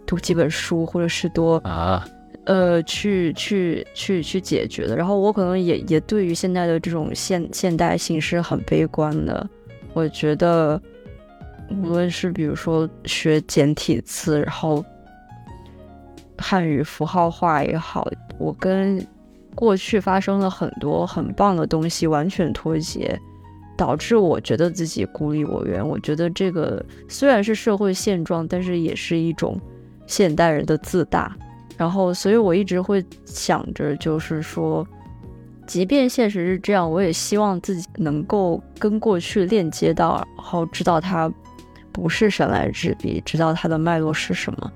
[0.06, 2.04] 读几本书，或者是多啊，
[2.44, 4.96] 呃去去去去解决的。
[4.96, 9.48] 然后我可能也也对于现在的这种现现代性是很悲观的。
[9.92, 10.80] 我觉得
[11.68, 14.84] 无论是比如说学简体字，然后
[16.38, 18.08] 汉语符号化也好，
[18.38, 19.04] 我跟
[19.54, 23.18] 过去发生了很多很棒的东西完全脱节，
[23.80, 25.82] 导致我觉得自己孤立无援。
[25.88, 29.58] 我觉得这个虽然是社会现状，但是也是一种
[30.06, 31.34] 现代人的自大。
[31.78, 34.86] 然后，所以我一直会想着，就是说，
[35.66, 41.32] 即便现实是这样，我也希望自己能够跟过去链接到，然后知道它
[41.90, 44.72] 不是神来之笔，知道它的脉络是什么。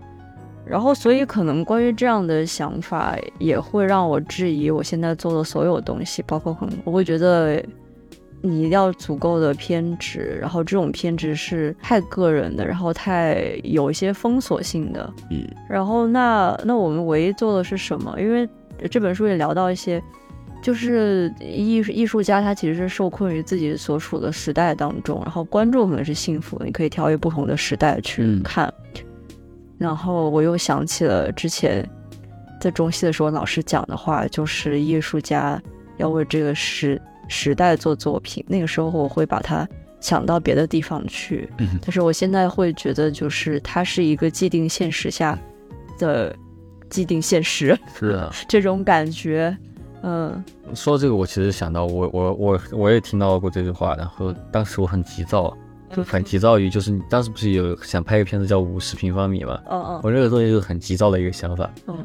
[0.65, 7.63] 然后，所以可能关于这样的想法，也会让我质疑我现在做的所有东西，包括可能我会觉得
[8.47, 15.11] 你要足够的偏执，然后这种偏执是太个人的，然后太有一些封锁性的。
[15.31, 18.15] 嗯然后那那我们唯一做的是什么？
[18.21, 18.47] 因为
[18.91, 20.03] 这本书也聊到一些
[20.61, 28.71] 就是艺术艺术家，他其实是受困于自己所处的时代当中，然后观众可能是幸福的，你可以跳跃不同的时代去看。
[29.79, 31.83] 然后我又想起了之前
[32.61, 35.59] 在中戏的时候老师讲的话，就是艺术家
[35.97, 38.45] 要为这个时时代做作品。
[38.49, 39.67] 那个时候我会把它
[40.01, 41.49] 想到别的地方去，
[41.81, 45.39] 但是我现在会觉得，就是它是一个既定现实下
[45.99, 46.35] 的
[46.91, 49.57] 既定现实，是啊， 这种感觉。
[50.07, 50.45] 嗯，
[50.75, 55.57] 说这个，我其实想到，我我我我也听到过这句话，然后当时我很急躁，
[55.97, 59.59] 就很急躁于，就是你当时不是有想拍一个片子叫五十平方米吗？
[59.71, 61.71] 嗯嗯，我这个东西就是很急躁的一个想法。
[61.87, 61.97] 嗯，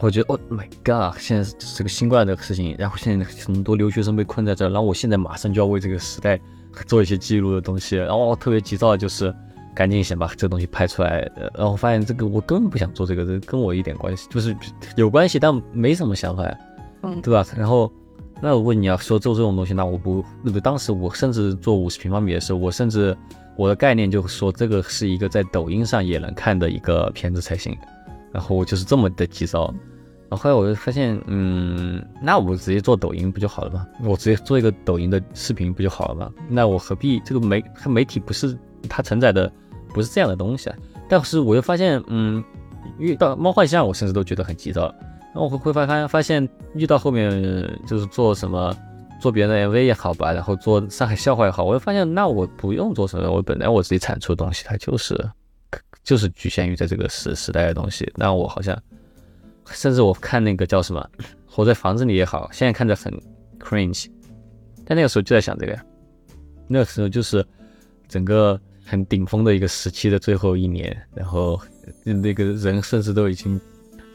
[0.00, 6.38] 我觉得，Oh my God，现在这个新冠的事情，然后现在很多留学生被困在这儿，然后我现在马上就要为这个时代
[6.86, 9.34] 做一些记录的东西，然后我特别急躁的就是。
[9.74, 14.56] 赶紧先把这东西拍出来，然后发现这个我根本不想做这个，这跟我一点关系，就是
[14.96, 16.58] 有关系，但没什么想法呀，
[17.04, 17.46] 嗯，对吧？
[17.56, 17.92] 然后，
[18.42, 23.16] 那如果你要说做这种东西，那我不，那个当时我甚至做五十平方米的时候，我甚至
[23.56, 27.72] 我的概念就是说这个是一个在抖音上也能看的一个片子才行，
[28.32, 29.72] 然后我就是这么的急躁，
[30.28, 33.86] 然后后来我就发现，嗯，那我直接做抖音不就好了吗？
[34.04, 36.30] 我直接做一个抖音的视频不就好了吗？
[36.48, 38.56] 那我何必这个媒媒体不是
[38.88, 39.50] 它承载的。
[39.94, 40.76] 不是这样的东西啊，
[41.08, 42.44] 但是我又发现，嗯，
[42.98, 44.94] 遇到猫幻象，我甚至都觉得很急躁。
[45.32, 47.30] 然后我会发发发现，遇到后面
[47.86, 48.76] 就是做什么，
[49.18, 55.18] 做别人的 MV 也好吧，然后做上海笑话也好，我会发现，那我不用做什么，我本来我自己产出的东西，它就是
[56.08, 58.10] 就是局限于在这个时时代的东西。
[58.16, 58.74] 那我好像，
[59.66, 61.10] 甚至我看那个叫什么，
[61.46, 63.12] 活在房子里也好，现在看着很
[63.60, 64.06] cringe，
[64.86, 65.84] 但那个时候就在想这个呀，
[66.66, 67.46] 那个时候就是
[68.08, 68.58] 整个。
[68.90, 71.60] 很顶峰的一个时期的最后一年，然后
[72.04, 73.60] 那个人甚至都已经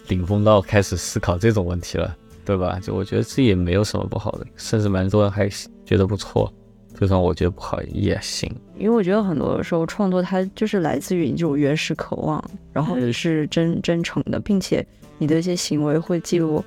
[0.08, 2.80] 顶峰到开始思考这种问题了，对吧？
[2.82, 5.48] 就我觉得这也没有什么不好的，甚至蛮多人还
[5.86, 6.52] 觉得不错，
[7.00, 8.50] 就算我觉得不好也行。
[8.78, 14.86] 因为我觉得很多时候创作它就是来自于你这种原始渴望，然后你是真真诚的，并且
[15.18, 16.64] 你的一些行为会记录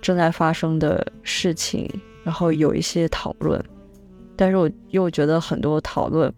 [0.00, 1.88] 正在发生的事情，
[2.22, 3.62] 然后有一些讨论，
[4.36, 6.32] 但是我又觉得很多讨论。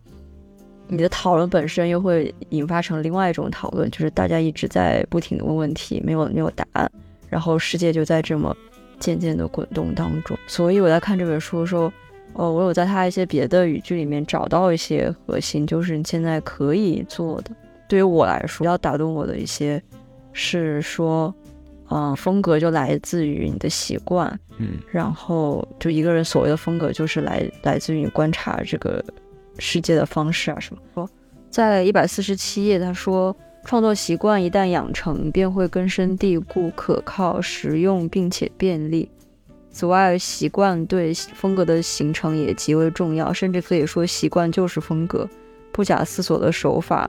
[0.88, 6.88] 你的讨论本身又会引发成另外一种讨论，就是大家一直在不停的问问题，没有没有答案，
[7.28, 8.56] 然后世界就在这么
[9.00, 10.38] 渐渐的滚动当中。
[10.46, 11.92] 所以我在看这本书的时候，
[12.36, 17.50] 哦，我有在他一些别的语句里面找到一些核心，就是你现在可以做的。
[17.88, 19.82] 对于我来说，比较打动我的一些
[20.32, 21.34] 是说，
[21.90, 24.28] 嗯，风格就来自于你的习惯，
[24.58, 29.04] 嗯，然后就一个人所谓的风格就是来来自于你观察这个。
[29.58, 31.08] 世界的方式啊，什么说，
[31.48, 33.34] 在一百四十七页，他说，
[33.64, 39.08] 创作习惯一旦养成，便会根深蒂固、可靠、实用，并且便利。
[39.76, 45.28] 此外，习惯对风格的形成也极为重要，甚至可以说，习惯就是风格。
[45.70, 47.06] 不假思索的手法，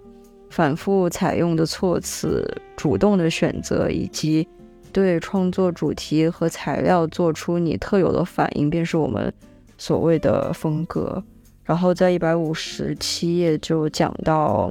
[0.50, 2.46] 反复采用的措辞，
[2.76, 4.46] 主动的选择，以及
[4.92, 9.34] 对创作主题和材料做出你特有的反应，便是我们
[9.78, 11.24] 所谓的风格。
[11.64, 14.70] 然后在一百五十七页就讲到，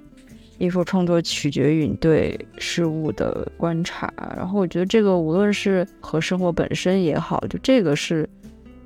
[0.58, 4.12] 艺术创作取决于你对事物的观察。
[4.36, 8.28] 然后我觉得这个无论是和生活本身也好，就这个是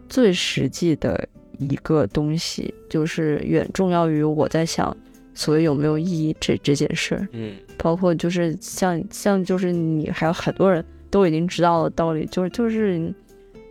[0.08, 4.96] 最实际的一个东西，就是远重要于我在想
[5.34, 7.28] 所谓有没有意义这这件事儿。
[7.32, 12.98] 嗯，包括就是像像就是你还有很多人都已经知道的道理，就是就是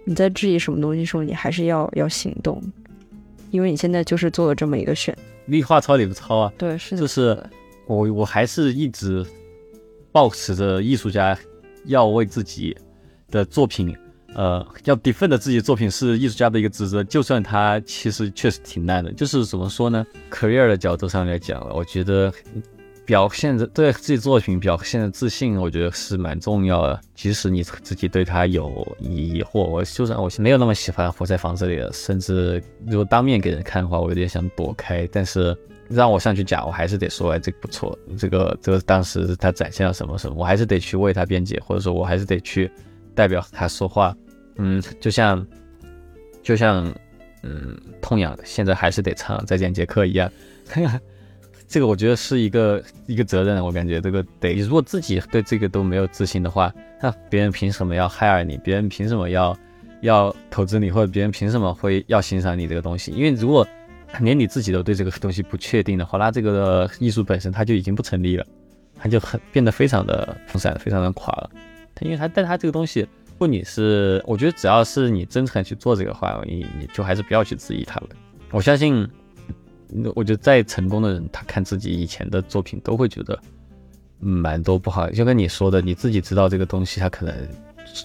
[0.05, 2.61] 你在质疑什么东西的时候，你还是要要行动。
[3.51, 6.53] 因为你现在就是做了这么一个选，立话糙理不糙啊？
[6.55, 7.35] 对，是就是
[7.89, 9.25] 我我还是一直
[10.11, 11.37] 保持着艺术家
[11.85, 12.77] 要为自己
[13.29, 13.93] 的作品，
[14.35, 19.11] 呃，要 defend 自己的作品是艺术家的一个职责，就算他其实确实挺烂的。
[19.13, 22.31] 就是怎么说呢？career 的角度上来讲，我觉得。
[23.05, 27.01] 表现着对自己作品表现的自信，我觉得是蛮重要的。
[27.15, 28.69] 即使你自己对他有
[28.99, 35.09] 疑惑，我就算我没有那么喜欢活在房子里的，甚至如果当面给人看的话，我有点想躲开。
[35.11, 35.57] 但是
[35.89, 42.71] 让我上去讲，我还是得说，哎，这个不错，这个这个当时他展现了什么什么，我还是得去为他辩解，或者说我还是得去
[43.15, 44.15] 代表他说话。
[44.57, 45.45] 嗯，就像
[46.43, 46.93] 就像
[47.43, 50.31] 嗯，痛痒的，现在还是得唱再见杰克一样。
[51.67, 58.57] 这个我觉得是一个一个责任，我感觉这个得，如果自己对这个都没有自信的话，那别人凭什么要 hire 你？
[58.57, 59.55] 别人凭什么要
[60.01, 60.89] 要投资你？
[60.89, 63.11] 或者别人凭什么会要欣赏你这个东西？
[63.11, 63.65] 因为如果
[64.19, 68.45] 连你自己都对这个东西不确定的话，那这个艺术本身它就已经不成立了，
[68.95, 71.49] 它就很变得非常的分散，非常的垮了。
[71.95, 73.07] 它因为它但它这个东西
[73.37, 78.09] 不，你是我觉得只要是你真诚去做这个话，你你就还是不要去质疑他了。
[78.51, 79.07] 我相信，
[80.15, 83.39] 我觉得再成功的人，他看自己以前的作品都会觉得
[84.19, 85.09] 蛮多不好。
[85.11, 87.33] 就跟你说的，你自己知道这个东西它可能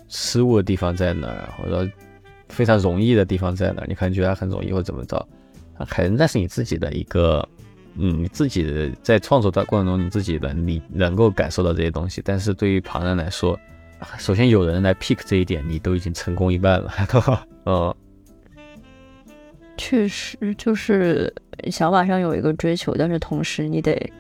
[0.09, 1.91] 失误的地方在哪儿，或者
[2.49, 5.27] 非常容易的地方在哪，你可能觉得它很容易或怎么着，
[5.89, 7.49] 可能那是你自己的一个。
[7.97, 13.57] 嗯，你自己在创作的过程中，你自己能你能够感受到这些东西，但是对于旁人来说，
[14.19, 16.93] 首先有人来 pick 这一点，你都已经成功一半了。
[17.67, 17.95] 嗯，
[19.79, 21.33] 确实就是
[21.71, 24.13] 想法上有一个追求，但是同时你得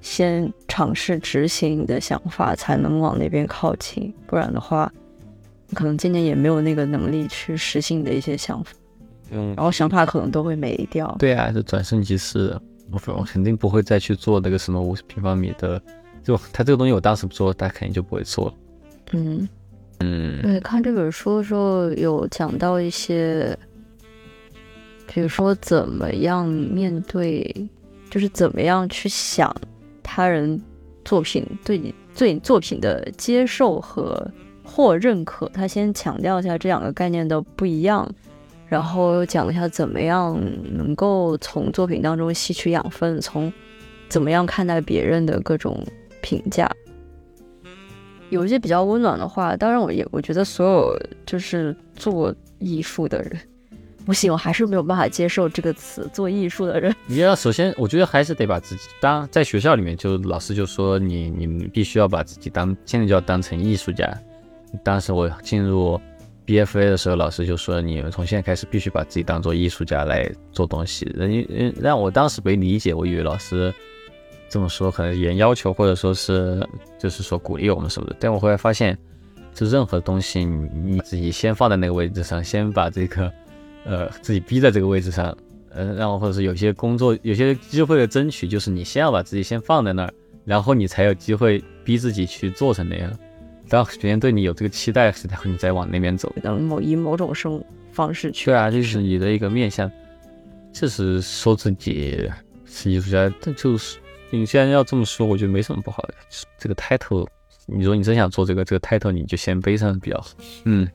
[0.00, 4.92] 先尝试执行你的想法，才能往那边靠近，不然的话，
[5.74, 8.70] 可能今年也没有那个能力去实行你的一些想法。
[9.30, 11.14] 嗯，然后想法可能都会没掉。
[11.18, 12.58] 对啊，就转瞬即逝。
[12.90, 15.78] 我我肯定不会再去做那个什么五十平方米的，
[16.22, 18.54] 就他这个东西，我当时不做，他肯定就不会做了。
[19.12, 19.48] 嗯
[20.00, 23.54] 嗯，对，看这本书的时候有讲到一些，
[25.06, 27.68] 比如说怎么样面对，
[28.08, 29.54] 就是怎么样去想
[30.02, 30.58] 他人
[31.04, 34.26] 作品对你对你作品的接受和
[34.64, 35.46] 或认可。
[35.50, 38.10] 他先强调一下这两个概念的不一样。
[38.68, 40.38] 然后讲一下怎么样
[40.76, 43.50] 能够从作品当中吸取养分，从
[44.10, 45.82] 怎么样看待别人的各种
[46.20, 46.70] 评价，
[48.28, 49.56] 有一些比较温暖的话。
[49.56, 53.40] 当然，我也我觉得所有就是做艺术的人，
[54.04, 56.94] 不行，我还是没有办法接受这个词“做艺术的人”。
[57.08, 64.06] 你要首先，我觉得还是得把自己当在学校里面，就老师就说你你必须要把自己当现在就要当成艺术家。
[64.84, 65.98] 当时我进入。
[66.48, 73.70] BFA 的时候，老师就说：“你们从现在开始必须把自己当做艺术家来做东西。”人让我当时没理解，我以为老师
[74.48, 76.66] 这么说可能严要求，或者说是
[76.98, 78.16] 就是说鼓励我们什么的。
[78.18, 78.96] 但我后来发现，
[79.52, 83.30] 就任何东西，你你自己先放在那个位置上，先把这个
[83.84, 85.36] 呃自己逼在这个位置上，
[85.68, 90.14] 呃，然后或者是有些工作、有些机会的争取，就是你先要把自己先放在那儿，
[90.46, 93.12] 然后你才有机会逼自己去做成那样。
[93.68, 97.62] 当别人对你有这个期待时，然后你再往那边走，等某以某种生
[97.92, 98.46] 方式去。
[98.46, 99.90] 对啊，就是你的一个面向，
[100.72, 102.30] 确实说自己
[102.64, 103.98] 是艺术家，但就是
[104.30, 106.14] 你既然要这么说，我觉得没什么不好的。
[106.58, 107.26] 这个 title，
[107.66, 110.30] 你说你真想做这个，这个 title 你就先背上比较好。
[110.64, 110.88] 嗯，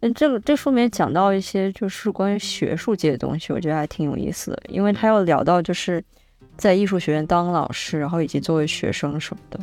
[0.00, 6.02] 那这个这书里面讲到一些就是关于学术界的东西，我觉得还挺有意思的，因为他要聊到就是
[6.56, 9.60] 在艺术学院当老师，然后以及作为学生什么的。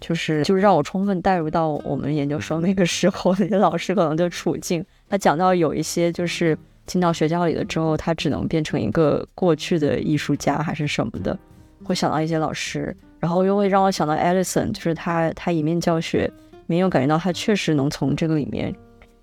[0.00, 4.84] 就是就是让我充分带入到我们研究生那个时候那些老师可能的处境。
[5.08, 11.38] 他讲到有一些就是进到学校里了之后，他只能变成一个过去的艺术家还是什么的，
[11.84, 16.30] 会想到一些老师，然后又会让我想到 Alison，就是他他一面教学，
[16.66, 18.74] 没有感觉到他确实能从这个里面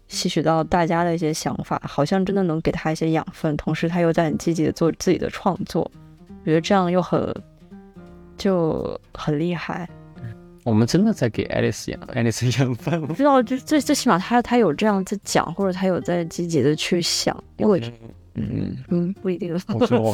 [0.08, 5.90] 吸取到大家的一些想法，好像真的能给他一些养分，同时他又在很积极的做自己的创作，
[6.30, 7.34] 我觉得这样又很
[8.38, 9.90] 就很厉害。
[10.68, 17.82] 我们真的在给爱丽丝养爱丽丝养分，不知道，就最最起码他他有这样在讲，或者他有在积极的去想，因为
[18.34, 19.54] 嗯嗯 不一定。
[19.70, 20.14] 我说我，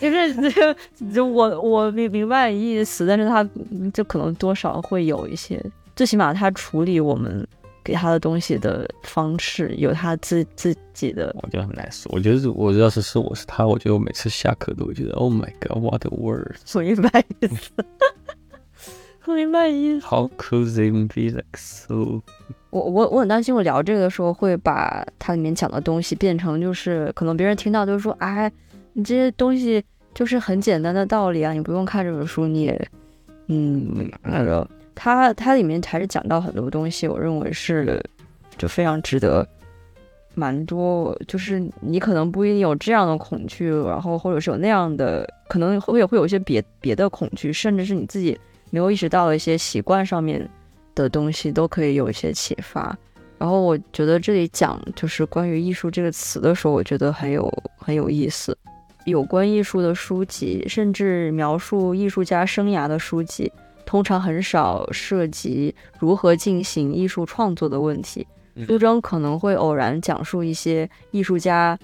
[0.00, 0.74] 就是就
[1.12, 3.46] 就我我明明白意思，但是他
[3.92, 5.62] 就可能多少会有一些，
[5.94, 7.46] 最起码他处理我们
[7.84, 12.10] 给他的东西的方式有他自自己的，我觉得很难说。
[12.14, 16.56] 我觉得我要是是我是他，我觉得我每次下课都会觉得 Oh my God，what a word！
[16.74, 17.70] 我明白意思。
[19.26, 20.06] 不明白意思。
[20.06, 22.22] How could they be like so？
[22.70, 28.50] 我我我很担心，我聊这个的时候会把它里面讲的东西变成就是可能别人听到就是说，哎，
[28.92, 29.82] 你这些东西
[30.14, 32.88] 就是很简单的道理啊，你不用看这本书，你也
[33.48, 38.00] 嗯那个，它它里面还是讲到很多东西，我认为是
[38.56, 39.44] 就非常值得，
[40.34, 48.38] 蛮多就是你可能不一定有这样的恐惧，然后或者是有那样的，可能会会有一些别别的恐惧，甚至是你自己。
[48.76, 50.46] 没有意识到的一些习惯上面
[50.94, 52.94] 的东西，都可以有一些启发。
[53.38, 58.54] 然后我觉得这里讲就是关于艺术这个词的时候，我觉得很有很有意思。
[59.06, 63.50] 有关艺术的书籍，甚至描述艺术家生涯的书籍，
[63.86, 68.26] 通常很少涉及如何进行艺术创作的问题。
[68.66, 71.78] 书中可能会偶然讲述一些艺术家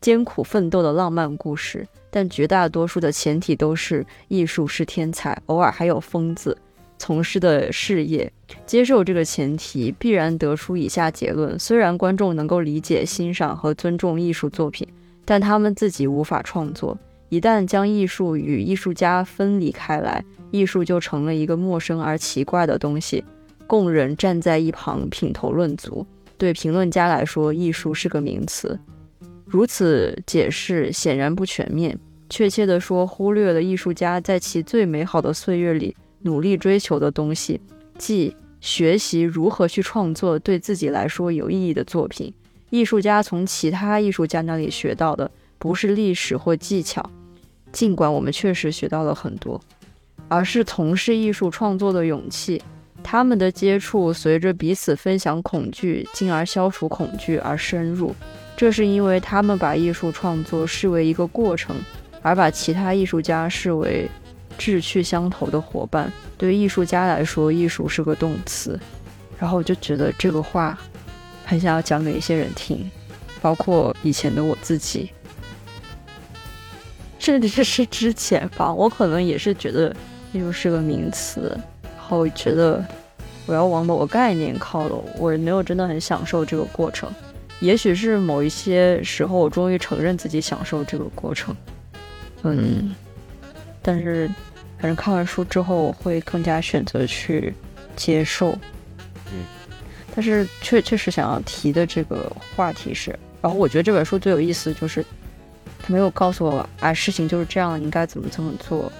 [0.00, 1.86] 艰苦奋斗的浪漫故事。
[2.10, 6.56] 但绝大多数的前提都是艺术是天才，偶尔还有疯子
[6.98, 8.32] 从事的事业。
[8.64, 14.88] 接受这个前提，必然得出以下结论：虽然观众能够理解、欣赏和尊重艺术作品，
[15.24, 16.96] 但他们自己无法创作。
[17.28, 23.22] 一旦将艺术与艺术家分离开来，艺术就成了一个陌生而奇怪的东西。
[23.66, 26.06] 供人站在一旁品头论足。
[26.38, 28.80] 对评论家来说，艺术是个名词。
[29.48, 37.60] 如此解释显然不全面，确切地说，忽略了艺术家在其最美好的岁月里努力追求的东西，
[37.96, 42.32] 即学习如何去创作对自己来说有意义的作品。
[42.70, 47.10] 艺术家从其他艺术家那里学到的不是历史或技巧，
[47.72, 49.58] 尽管我们确实学到了很多，
[50.28, 52.60] 而是从事艺术创作的勇气。
[53.02, 58.14] 他们的接触随着彼此分享恐惧，进而消除恐惧而深入。
[58.58, 61.76] 这是因为他们把艺术创作视为一个过程，
[62.22, 64.10] 而把其他艺术家视为
[64.58, 66.12] 志趣相投的伙伴。
[66.36, 68.76] 对于艺术家来说，艺术是个动词。
[69.38, 70.76] 然后我就觉得这个话
[71.44, 72.90] 很想要讲给一些人听，
[73.40, 75.12] 包括以前的我自己，
[77.20, 79.94] 甚至是之前吧，我可能也是觉得
[80.32, 81.56] 艺术是个名词。
[81.84, 82.84] 然后觉得
[83.46, 87.08] 我要往某个概念靠拢，我没有真的很享受这个过程。
[87.60, 91.54] 也许是某一些时候，我终于承认自己享受这个过程。
[92.42, 92.94] 嗯，
[93.82, 94.28] 但是
[94.78, 97.52] 反正看完书之后，我会更加选择去
[97.96, 98.52] 接受。
[99.32, 99.44] 嗯，
[100.14, 103.10] 但是确确实想要提的这个话题是，
[103.42, 105.04] 然后我觉得这本书最有意思就是
[105.80, 108.90] 他没有告诉我，啊，事情就是这样，应该怎么怎么做。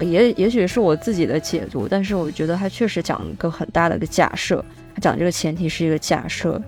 [0.00, 6.60] 也 也许是我自己的解读，但是我觉得他确实讲一个很大的一个假设，他讲这个前提是一个假设，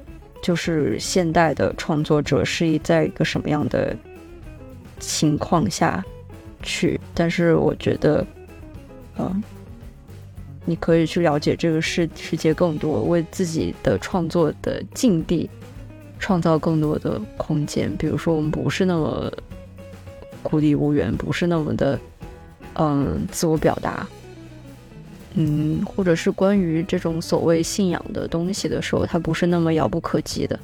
[0.42, 3.96] 就是现代的创作者是一在一个什么样的
[4.98, 6.04] 情况下
[6.62, 8.26] 去，但是我觉得，
[9.18, 9.42] 嗯，
[10.64, 15.48] 你可以去了解这个世世界更多，为自己的创作的境地
[16.18, 19.32] 创造更多的空间，比如说我们不是那么
[20.42, 21.98] 孤立无援，不是那么的。
[22.78, 24.06] 嗯，自我表达，
[25.36, 30.58] 嗯，或者是关于这种所谓信仰的东西的时候，它不是那么遥不可及的。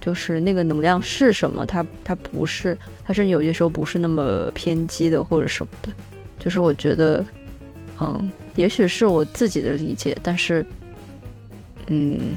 [0.00, 5.88] 就是那个能量是什么，它它不是，它是有些时候不是那么偏激的或者什么的。
[6.38, 7.24] 就是我觉得，
[8.00, 10.64] 嗯，也许是我自己的理解，但是，
[11.86, 12.36] 嗯，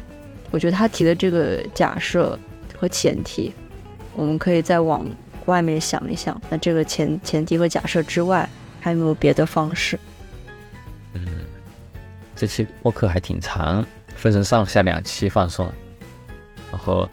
[0.49, 2.37] 我觉得他提的这个假设
[2.75, 3.51] 和前提，
[4.15, 5.05] 我们可以再往
[5.45, 6.41] 外面想一想。
[6.49, 8.47] 那这个前前提和假设之外。
[8.81, 9.99] 还有没有别的方式？
[11.13, 11.25] 嗯，
[12.35, 13.85] 这期播客还挺长，
[14.15, 15.71] 分成上下两期放送，
[16.71, 17.09] 然后，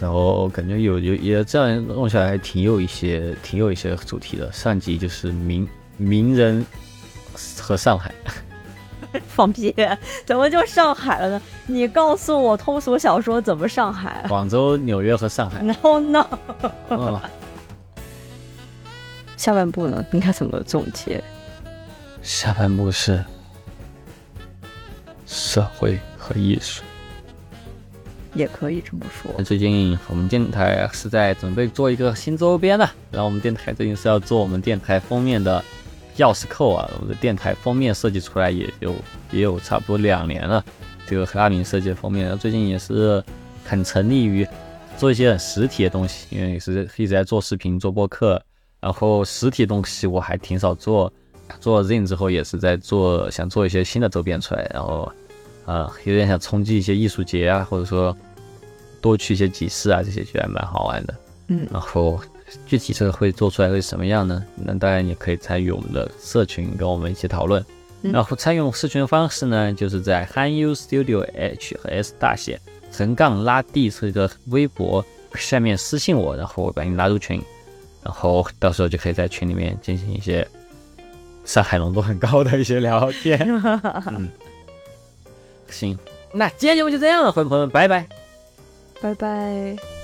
[0.00, 4.50] 然后感觉有有也这样弄下来，挺有一些挺有一些主题的。
[4.50, 6.66] 上集就是名名人
[7.60, 8.12] 和上海，
[9.28, 9.74] 放屁！
[10.26, 11.42] 怎么就上海了呢？
[11.66, 14.24] 你告诉我通俗小说怎么上海？
[14.28, 15.62] 广州、纽约和上海。
[15.62, 16.26] No No。
[19.36, 21.22] 下半部呢，应该怎么总结？
[22.22, 23.22] 下半部是
[25.26, 26.82] 社会和艺术，
[28.34, 29.42] 也可以这么说。
[29.42, 35.62] 最近我们电台是在准备做一个新周边呢，然后我们电台最近是要做我们电台封面的
[36.16, 36.88] 钥匙扣啊。
[36.94, 38.94] 我们的电台封面设计出来也有
[39.32, 40.64] 也有差不多两年了，
[41.06, 43.22] 这个和阿明设计的封面，最近也是
[43.64, 44.46] 很沉溺于
[44.96, 48.40] 做一些实体的东西，因为也是一直在做视频、做播客。
[48.80, 51.12] 然后实体东西我还挺少做，
[51.60, 54.70] 做 Zin 之后也是在做，想做一些新的周边出来。
[54.72, 55.10] 然后，
[55.66, 58.16] 呃，有点想冲击一些艺术节啊，或者说
[59.00, 61.14] 多去一些集市啊，这些觉得蛮好玩的。
[61.48, 61.66] 嗯。
[61.70, 62.20] 然后
[62.66, 64.44] 具体这个会做出来会什么样呢？
[64.56, 67.64] 那当然也可以参与我们的社群，跟我们一起讨论。
[68.02, 72.60] 然后参与社群的方式呢，就是在 HanYu Studio H 和 S 大写
[72.90, 75.04] 横杠拉 D 这个微博
[75.36, 77.40] 下面私信我，然后我把你拉入群。
[78.02, 80.44] 然后到时候就可以在群里面进行一些
[81.44, 83.38] 上海浓度很高的一些聊天。
[84.08, 84.28] 嗯，
[85.68, 85.98] 行，
[86.32, 88.06] 那今天节目就这样了，朋友们，拜拜，
[89.00, 90.01] 拜拜。